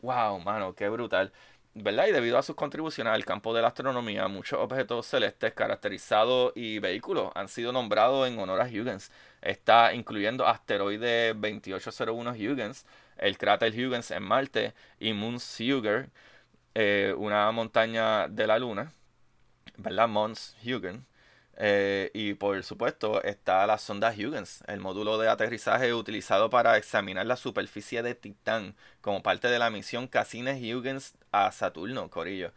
¡Wow, 0.00 0.40
mano! 0.40 0.74
¡Qué 0.74 0.88
brutal! 0.88 1.32
¿Verdad? 1.74 2.06
Y 2.08 2.12
debido 2.12 2.38
a 2.38 2.42
sus 2.42 2.56
contribuciones 2.56 3.12
al 3.12 3.24
campo 3.24 3.54
de 3.54 3.62
la 3.62 3.68
astronomía, 3.68 4.28
muchos 4.28 4.58
objetos 4.60 5.06
celestes 5.06 5.54
caracterizados 5.54 6.52
y 6.54 6.78
vehículos 6.78 7.32
han 7.34 7.48
sido 7.48 7.72
nombrados 7.72 8.28
en 8.28 8.38
honor 8.38 8.60
a 8.60 8.64
Huygens. 8.66 9.10
Está 9.40 9.94
incluyendo 9.94 10.46
asteroide 10.46 11.34
2801 11.34 12.32
Huygens, 12.32 12.86
el 13.16 13.38
cráter 13.38 13.72
Huygens 13.72 14.10
en 14.10 14.22
Marte 14.22 14.74
y 15.00 15.12
Mons 15.14 15.58
Huygens, 15.60 16.08
eh, 16.74 17.14
una 17.16 17.50
montaña 17.52 18.28
de 18.28 18.46
la 18.46 18.58
Luna, 18.58 18.92
¿verdad? 19.76 20.08
Mons 20.08 20.56
Huygens. 20.64 21.02
Eh, 21.56 22.10
y 22.14 22.34
por 22.34 22.62
supuesto 22.64 23.22
está 23.22 23.66
la 23.66 23.78
sonda 23.78 24.10
Huygens, 24.10 24.64
el 24.68 24.80
módulo 24.80 25.18
de 25.18 25.28
aterrizaje 25.28 25.92
utilizado 25.94 26.48
para 26.50 26.76
examinar 26.78 27.26
la 27.26 27.36
superficie 27.36 28.02
de 28.02 28.14
Titán 28.14 28.74
como 29.00 29.22
parte 29.22 29.48
de 29.48 29.58
la 29.58 29.70
misión 29.70 30.08
Cassini-Huygens 30.08 31.14
a 31.30 31.52
Saturno, 31.52 32.08
Corillo. 32.10 32.52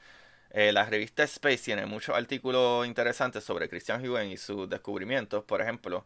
Eh, 0.52 0.72
la 0.72 0.86
revista 0.86 1.24
Space 1.24 1.58
tiene 1.66 1.86
muchos 1.86 2.16
artículos 2.16 2.88
interesantes 2.88 3.44
sobre 3.44 3.68
Christian 3.70 4.02
Huygens 4.02 4.34
y 4.34 4.38
sus 4.38 4.70
descubrimientos. 4.70 5.44
Por 5.44 5.62
ejemplo, 5.62 6.06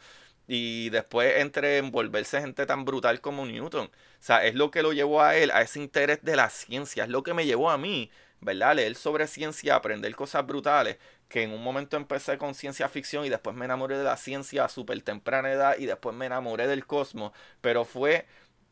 Y 0.48 0.88
después 0.90 1.36
entre 1.38 1.78
envolverse 1.78 2.40
gente 2.40 2.66
tan 2.66 2.84
brutal 2.84 3.20
como 3.20 3.46
Newton. 3.46 3.86
O 3.86 3.90
sea, 4.18 4.44
es 4.46 4.54
lo 4.54 4.70
que 4.70 4.82
lo 4.82 4.92
llevó 4.92 5.22
a 5.22 5.36
él, 5.36 5.50
a 5.50 5.60
ese 5.60 5.78
interés 5.80 6.24
de 6.24 6.34
la 6.34 6.50
ciencia, 6.50 7.04
es 7.04 7.10
lo 7.10 7.22
que 7.22 7.34
me 7.34 7.46
llevó 7.46 7.70
a 7.70 7.78
mí 7.78 8.10
¿verdad? 8.40 8.76
Leer 8.76 8.94
sobre 8.94 9.26
ciencia, 9.26 9.74
aprender 9.74 10.14
cosas 10.16 10.46
brutales, 10.46 10.98
que 11.28 11.42
en 11.42 11.52
un 11.52 11.62
momento 11.62 11.96
empecé 11.96 12.38
con 12.38 12.54
ciencia 12.54 12.88
ficción 12.88 13.24
y 13.24 13.28
después 13.28 13.54
me 13.56 13.64
enamoré 13.64 13.98
de 13.98 14.04
la 14.04 14.16
ciencia 14.16 14.64
a 14.64 14.68
súper 14.68 15.00
temprana 15.02 15.52
edad 15.52 15.76
y 15.78 15.86
después 15.86 16.14
me 16.16 16.26
enamoré 16.26 16.66
del 16.66 16.86
cosmos, 16.86 17.32
pero 17.60 17.84
fue 17.84 18.26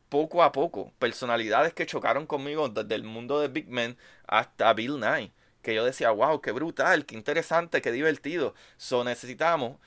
poco 0.09 0.43
a 0.43 0.51
poco, 0.51 0.91
personalidades 0.99 1.73
que 1.73 1.85
chocaron 1.85 2.25
conmigo 2.25 2.67
desde 2.69 2.95
el 2.95 3.03
mundo 3.03 3.39
de 3.39 3.47
Big 3.47 3.69
Men 3.69 3.97
hasta 4.27 4.73
Bill 4.73 4.99
Nye, 4.99 5.31
que 5.61 5.75
yo 5.75 5.85
decía, 5.85 6.11
wow, 6.11 6.41
qué 6.41 6.51
brutal, 6.51 7.05
qué 7.05 7.15
interesante, 7.15 7.81
qué 7.81 7.91
divertido. 7.91 8.55
So 8.77 9.03
necesitamos 9.03 9.77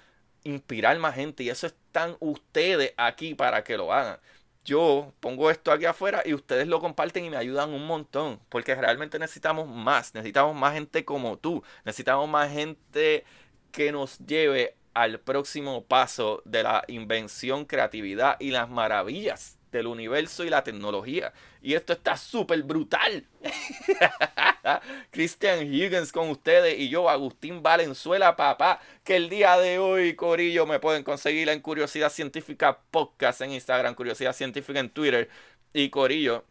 inspirar 0.44 0.98
más 0.98 1.14
gente 1.14 1.42
y 1.44 1.50
eso 1.50 1.66
están 1.66 2.16
ustedes 2.20 2.94
aquí 2.96 3.34
para 3.34 3.64
que 3.64 3.76
lo 3.76 3.92
hagan 3.92 4.18
yo 4.64 5.12
pongo 5.20 5.50
esto 5.50 5.72
aquí 5.72 5.84
afuera 5.86 6.22
y 6.24 6.34
ustedes 6.34 6.66
lo 6.68 6.80
comparten 6.80 7.24
y 7.24 7.30
me 7.30 7.36
ayudan 7.36 7.70
un 7.70 7.86
montón. 7.86 8.40
Porque 8.48 8.74
realmente 8.74 9.18
necesitamos 9.18 9.68
más. 9.68 10.14
Necesitamos 10.14 10.54
más 10.54 10.74
gente 10.74 11.04
como 11.04 11.38
tú. 11.38 11.62
Necesitamos 11.84 12.28
más 12.28 12.50
gente 12.50 13.24
que 13.72 13.92
nos 13.92 14.18
lleve 14.18 14.76
al 14.94 15.20
próximo 15.20 15.84
paso 15.84 16.42
de 16.44 16.62
la 16.62 16.84
invención, 16.88 17.64
creatividad 17.64 18.36
y 18.40 18.50
las 18.50 18.68
maravillas 18.68 19.58
del 19.72 19.86
universo 19.86 20.44
y 20.44 20.50
la 20.50 20.62
tecnología. 20.62 21.32
Y 21.62 21.74
esto 21.74 21.94
está 21.94 22.16
súper 22.16 22.62
brutal. 22.62 23.24
Christian 25.10 25.72
Higgins 25.72 26.12
con 26.12 26.28
ustedes 26.30 26.78
y 26.78 26.88
yo, 26.88 27.08
Agustín 27.08 27.62
Valenzuela, 27.62 28.36
papá. 28.36 28.80
Que 29.02 29.16
el 29.16 29.28
día 29.28 29.56
de 29.58 29.78
hoy, 29.78 30.14
Corillo, 30.14 30.66
me 30.66 30.78
pueden 30.78 31.02
conseguir 31.02 31.48
en 31.48 31.60
Curiosidad 31.60 32.10
Científica 32.10 32.78
Podcast 32.90 33.40
en 33.40 33.52
Instagram, 33.52 33.94
Curiosidad 33.94 34.34
Científica 34.34 34.78
en 34.78 34.90
Twitter. 34.90 35.28
Y 35.72 35.88
Corillo, 35.88 36.44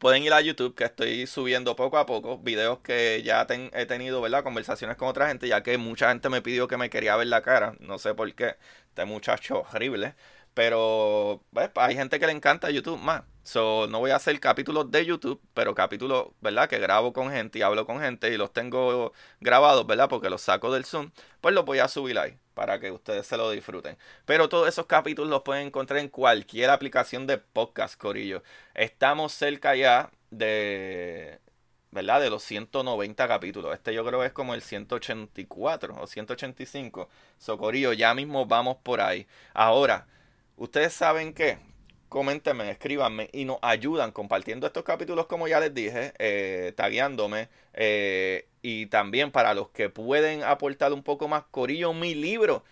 pueden 0.00 0.22
ir 0.22 0.32
a 0.32 0.40
YouTube, 0.40 0.74
que 0.74 0.84
estoy 0.84 1.26
subiendo 1.26 1.76
poco 1.76 1.98
a 1.98 2.06
poco 2.06 2.38
videos 2.38 2.78
que 2.80 3.22
ya 3.22 3.46
he 3.72 3.86
tenido, 3.86 4.20
¿verdad? 4.20 4.42
Conversaciones 4.42 4.96
con 4.96 5.08
otra 5.08 5.28
gente, 5.28 5.48
ya 5.48 5.62
que 5.62 5.78
mucha 5.78 6.08
gente 6.08 6.28
me 6.28 6.42
pidió 6.42 6.68
que 6.68 6.76
me 6.76 6.90
quería 6.90 7.16
ver 7.16 7.26
la 7.28 7.42
cara. 7.42 7.74
No 7.80 7.98
sé 7.98 8.14
por 8.14 8.32
qué. 8.34 8.56
Este 8.88 9.04
muchacho 9.04 9.64
horrible. 9.72 10.14
Pero 10.56 11.42
pues, 11.52 11.70
hay 11.74 11.94
gente 11.96 12.18
que 12.18 12.26
le 12.26 12.32
encanta 12.32 12.70
YouTube 12.70 12.98
más. 12.98 13.24
So, 13.42 13.86
no 13.88 13.98
voy 13.98 14.10
a 14.10 14.16
hacer 14.16 14.40
capítulos 14.40 14.90
de 14.90 15.04
YouTube, 15.04 15.38
pero 15.52 15.74
capítulos, 15.74 16.28
¿verdad? 16.40 16.66
Que 16.66 16.78
grabo 16.78 17.12
con 17.12 17.30
gente 17.30 17.58
y 17.58 17.62
hablo 17.62 17.84
con 17.84 18.00
gente 18.00 18.32
y 18.32 18.38
los 18.38 18.54
tengo 18.54 19.12
grabados, 19.38 19.86
¿verdad? 19.86 20.08
Porque 20.08 20.30
los 20.30 20.40
saco 20.40 20.72
del 20.72 20.86
Zoom. 20.86 21.10
Pues 21.42 21.54
los 21.54 21.66
voy 21.66 21.80
a 21.80 21.88
subir 21.88 22.18
ahí 22.18 22.38
para 22.54 22.80
que 22.80 22.90
ustedes 22.90 23.26
se 23.26 23.36
lo 23.36 23.50
disfruten. 23.50 23.98
Pero 24.24 24.48
todos 24.48 24.66
esos 24.66 24.86
capítulos 24.86 25.28
los 25.28 25.42
pueden 25.42 25.66
encontrar 25.66 26.00
en 26.00 26.08
cualquier 26.08 26.70
aplicación 26.70 27.26
de 27.26 27.36
podcast, 27.36 28.00
Corillo. 28.00 28.42
Estamos 28.72 29.32
cerca 29.34 29.76
ya 29.76 30.10
de, 30.30 31.38
¿verdad? 31.90 32.22
De 32.22 32.30
los 32.30 32.42
190 32.44 33.28
capítulos. 33.28 33.74
Este 33.74 33.92
yo 33.92 34.06
creo 34.06 34.20
que 34.20 34.26
es 34.28 34.32
como 34.32 34.54
el 34.54 34.62
184 34.62 35.96
o 36.00 36.06
185. 36.06 37.10
Socorillo, 37.36 37.92
ya 37.92 38.14
mismo 38.14 38.46
vamos 38.46 38.78
por 38.82 39.02
ahí. 39.02 39.26
Ahora, 39.52 40.06
ustedes 40.56 40.92
saben 40.92 41.32
que 41.32 41.58
coméntenme, 42.08 42.70
escríbanme 42.70 43.28
y 43.32 43.44
nos 43.44 43.58
ayudan 43.62 44.12
compartiendo 44.12 44.66
estos 44.66 44.84
capítulos, 44.84 45.26
como 45.26 45.48
ya 45.48 45.60
les 45.60 45.74
dije, 45.74 46.12
eh, 46.18 46.72
tagueándome. 46.76 47.48
Eh, 47.74 48.48
y 48.62 48.86
también 48.86 49.30
para 49.30 49.54
los 49.54 49.70
que 49.70 49.90
pueden 49.90 50.42
aportar 50.42 50.92
un 50.92 51.02
poco 51.02 51.28
más, 51.28 51.44
Corillo, 51.50 51.92
mi 51.92 52.14
libro, 52.14 52.64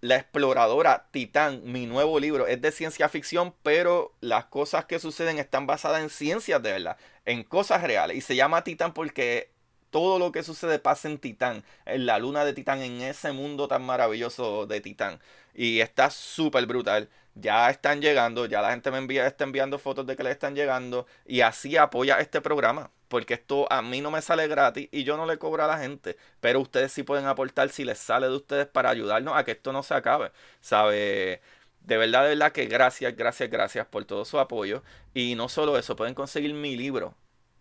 La 0.00 0.16
Exploradora 0.16 1.08
Titán, 1.10 1.62
mi 1.64 1.86
nuevo 1.86 2.20
libro, 2.20 2.46
es 2.46 2.60
de 2.60 2.72
ciencia 2.72 3.08
ficción, 3.08 3.54
pero 3.62 4.14
las 4.20 4.46
cosas 4.46 4.84
que 4.84 4.98
suceden 4.98 5.38
están 5.38 5.66
basadas 5.66 6.02
en 6.02 6.10
ciencias 6.10 6.62
de 6.62 6.72
verdad, 6.72 6.96
en 7.24 7.44
cosas 7.44 7.82
reales. 7.82 8.16
Y 8.16 8.20
se 8.20 8.36
llama 8.36 8.64
Titán 8.64 8.94
porque 8.94 9.51
todo 9.92 10.18
lo 10.18 10.32
que 10.32 10.42
sucede 10.42 10.80
pasa 10.80 11.08
en 11.08 11.18
Titán, 11.18 11.64
en 11.86 12.06
la 12.06 12.18
luna 12.18 12.44
de 12.44 12.54
Titán, 12.54 12.82
en 12.82 13.00
ese 13.02 13.30
mundo 13.32 13.68
tan 13.68 13.84
maravilloso 13.84 14.66
de 14.66 14.80
Titán. 14.80 15.20
Y 15.54 15.80
está 15.80 16.10
súper 16.10 16.66
brutal 16.66 17.08
ya 17.34 17.70
están 17.70 18.00
llegando, 18.00 18.46
ya 18.46 18.60
la 18.62 18.70
gente 18.70 18.90
me 18.90 18.98
envía, 18.98 19.26
está 19.26 19.44
enviando 19.44 19.78
fotos 19.78 20.06
de 20.06 20.16
que 20.16 20.22
le 20.22 20.30
están 20.30 20.54
llegando 20.54 21.06
y 21.26 21.40
así 21.40 21.76
apoya 21.76 22.20
este 22.20 22.40
programa. 22.40 22.90
Porque 23.08 23.34
esto 23.34 23.70
a 23.70 23.82
mí 23.82 24.00
no 24.00 24.10
me 24.10 24.22
sale 24.22 24.48
gratis 24.48 24.88
y 24.90 25.04
yo 25.04 25.16
no 25.18 25.26
le 25.26 25.38
cobro 25.38 25.64
a 25.64 25.66
la 25.66 25.78
gente. 25.78 26.16
Pero 26.40 26.60
ustedes 26.60 26.92
sí 26.92 27.02
pueden 27.02 27.26
aportar 27.26 27.68
si 27.68 27.84
les 27.84 27.98
sale 27.98 28.26
de 28.28 28.36
ustedes 28.36 28.66
para 28.66 28.90
ayudarnos 28.90 29.36
a 29.36 29.44
que 29.44 29.52
esto 29.52 29.72
no 29.72 29.82
se 29.82 29.94
acabe. 29.94 30.32
¿Sabe? 30.60 31.42
De 31.80 31.96
verdad, 31.98 32.22
de 32.22 32.30
verdad 32.30 32.52
que 32.52 32.66
gracias, 32.66 33.14
gracias, 33.16 33.50
gracias 33.50 33.86
por 33.86 34.04
todo 34.06 34.24
su 34.24 34.38
apoyo. 34.38 34.82
Y 35.14 35.34
no 35.34 35.48
solo 35.48 35.76
eso, 35.78 35.96
pueden 35.96 36.14
conseguir 36.14 36.54
mi 36.54 36.76
libro 36.76 37.14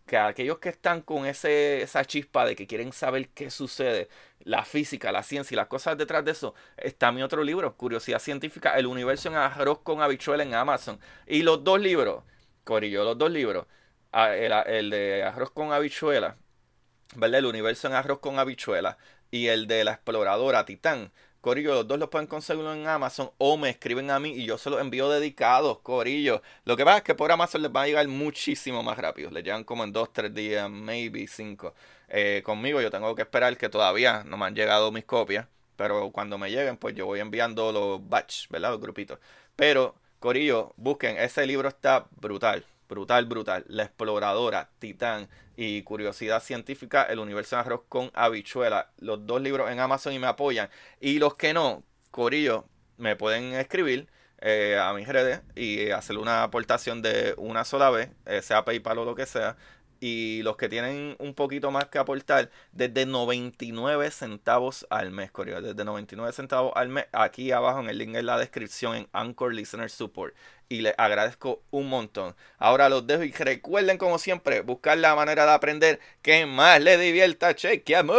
que 0.05 0.17
aquellos 0.17 0.59
que 0.59 0.69
están 0.69 1.01
con 1.01 1.25
ese, 1.25 1.81
esa 1.81 2.05
chispa 2.05 2.45
de 2.45 2.55
que 2.55 2.67
quieren 2.67 2.91
saber 2.91 3.29
qué 3.29 3.49
sucede, 3.49 4.09
la 4.39 4.65
física, 4.65 5.11
la 5.11 5.23
ciencia 5.23 5.55
y 5.55 5.57
las 5.57 5.67
cosas 5.67 5.97
detrás 5.97 6.25
de 6.25 6.31
eso, 6.31 6.53
está 6.77 7.11
mi 7.11 7.23
otro 7.23 7.43
libro, 7.43 7.75
Curiosidad 7.77 8.19
Científica, 8.19 8.77
El 8.77 8.87
Universo 8.87 9.29
en 9.29 9.35
Arroz 9.35 9.79
con 9.79 10.01
Habichuela 10.01 10.43
en 10.43 10.53
Amazon. 10.53 10.99
Y 11.27 11.43
los 11.43 11.63
dos 11.63 11.79
libros, 11.79 12.23
Corillo, 12.63 13.03
los 13.03 13.17
dos 13.17 13.31
libros, 13.31 13.67
el, 14.13 14.51
el 14.51 14.89
de 14.89 15.23
Arroz 15.23 15.51
con 15.51 15.71
Habichuela, 15.71 16.37
¿verdad? 17.15 17.39
El 17.39 17.45
Universo 17.45 17.87
en 17.87 17.93
Arroz 17.93 18.19
con 18.19 18.39
Habichuela 18.39 18.97
y 19.29 19.47
el 19.47 19.67
de 19.67 19.83
la 19.83 19.93
Exploradora 19.93 20.65
Titán 20.65 21.11
Corillo, 21.41 21.73
los 21.73 21.87
dos 21.87 21.97
los 21.97 22.09
pueden 22.09 22.27
conseguir 22.27 22.63
en 22.65 22.87
Amazon 22.87 23.31
o 23.39 23.57
me 23.57 23.69
escriben 23.71 24.11
a 24.11 24.19
mí 24.19 24.29
y 24.29 24.45
yo 24.45 24.59
se 24.59 24.69
los 24.69 24.79
envío 24.79 25.09
dedicados, 25.09 25.79
Corillo. 25.79 26.43
Lo 26.65 26.77
que 26.77 26.85
pasa 26.85 26.97
es 26.97 27.03
que 27.03 27.15
por 27.15 27.31
Amazon 27.31 27.63
les 27.63 27.71
va 27.71 27.81
a 27.81 27.87
llegar 27.87 28.07
muchísimo 28.07 28.83
más 28.83 28.97
rápido. 28.97 29.31
Les 29.31 29.43
llegan 29.43 29.63
como 29.63 29.83
en 29.83 29.91
dos, 29.91 30.13
tres 30.13 30.33
días, 30.33 30.69
maybe 30.69 31.25
cinco. 31.27 31.73
Eh, 32.09 32.41
conmigo 32.45 32.79
yo 32.79 32.91
tengo 32.91 33.15
que 33.15 33.23
esperar 33.23 33.57
que 33.57 33.69
todavía 33.69 34.23
no 34.23 34.37
me 34.37 34.45
han 34.45 34.55
llegado 34.55 34.91
mis 34.91 35.05
copias. 35.05 35.47
Pero 35.75 36.11
cuando 36.11 36.37
me 36.37 36.51
lleguen, 36.51 36.77
pues 36.77 36.93
yo 36.95 37.07
voy 37.07 37.19
enviando 37.19 37.71
los 37.71 38.07
batch, 38.07 38.47
¿verdad? 38.49 38.71
Los 38.71 38.81
grupitos. 38.81 39.17
Pero, 39.55 39.95
Corillo, 40.19 40.73
busquen, 40.77 41.17
ese 41.17 41.47
libro 41.47 41.69
está 41.69 42.05
brutal 42.11 42.65
brutal, 42.91 43.25
brutal. 43.25 43.63
La 43.69 43.83
exploradora, 43.83 44.69
Titán 44.79 45.29
y 45.55 45.81
Curiosidad 45.83 46.43
Científica, 46.43 47.03
El 47.03 47.19
Universo 47.19 47.55
de 47.55 47.61
Arroz 47.61 47.81
con 47.87 48.11
Habichuela. 48.13 48.91
Los 48.99 49.25
dos 49.25 49.41
libros 49.41 49.71
en 49.71 49.79
Amazon 49.79 50.11
y 50.13 50.19
me 50.19 50.27
apoyan. 50.27 50.69
Y 50.99 51.17
los 51.17 51.35
que 51.35 51.53
no, 51.53 51.83
Corillo, 52.11 52.65
me 52.97 53.15
pueden 53.15 53.53
escribir 53.53 54.09
eh, 54.39 54.77
a 54.77 54.93
mis 54.93 55.07
redes 55.07 55.41
y 55.55 55.89
hacer 55.91 56.17
una 56.17 56.43
aportación 56.43 57.01
de 57.01 57.33
una 57.37 57.63
sola 57.63 57.89
vez, 57.91 58.09
eh, 58.25 58.41
sea 58.41 58.65
PayPal 58.65 58.97
o 58.99 59.05
lo 59.05 59.15
que 59.15 59.25
sea 59.25 59.55
y 60.01 60.41
los 60.41 60.57
que 60.57 60.67
tienen 60.67 61.15
un 61.19 61.35
poquito 61.35 61.69
más 61.69 61.85
que 61.85 61.99
aportar, 61.99 62.49
desde 62.71 63.05
99 63.05 64.09
centavos 64.09 64.87
al 64.89 65.11
mes, 65.11 65.29
Corio. 65.31 65.61
Desde 65.61 65.85
99 65.85 66.33
centavos 66.33 66.73
al 66.75 66.89
mes, 66.89 67.05
aquí 67.11 67.51
abajo 67.51 67.79
en 67.81 67.89
el 67.89 67.99
link 67.99 68.15
en 68.15 68.25
la 68.25 68.39
descripción 68.39 68.95
en 68.95 69.07
Anchor 69.13 69.53
Listener 69.53 69.91
Support. 69.91 70.33
Y 70.69 70.81
les 70.81 70.95
agradezco 70.97 71.61
un 71.69 71.87
montón. 71.87 72.35
Ahora 72.57 72.89
los 72.89 73.05
dejo 73.05 73.23
y 73.23 73.31
recuerden, 73.31 73.99
como 73.99 74.17
siempre, 74.17 74.61
buscar 74.61 74.97
la 74.97 75.13
manera 75.13 75.45
de 75.45 75.51
aprender 75.51 75.99
que 76.23 76.47
más 76.47 76.81
les 76.81 76.99
divierta. 76.99 77.53
¡Chequeamos! 77.53 78.17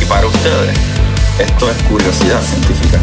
Y 0.00 0.04
para 0.08 0.26
ustedes, 0.28 0.78
esto 1.40 1.70
es 1.70 1.82
curiosidad 1.84 2.40
científica. 2.40 2.93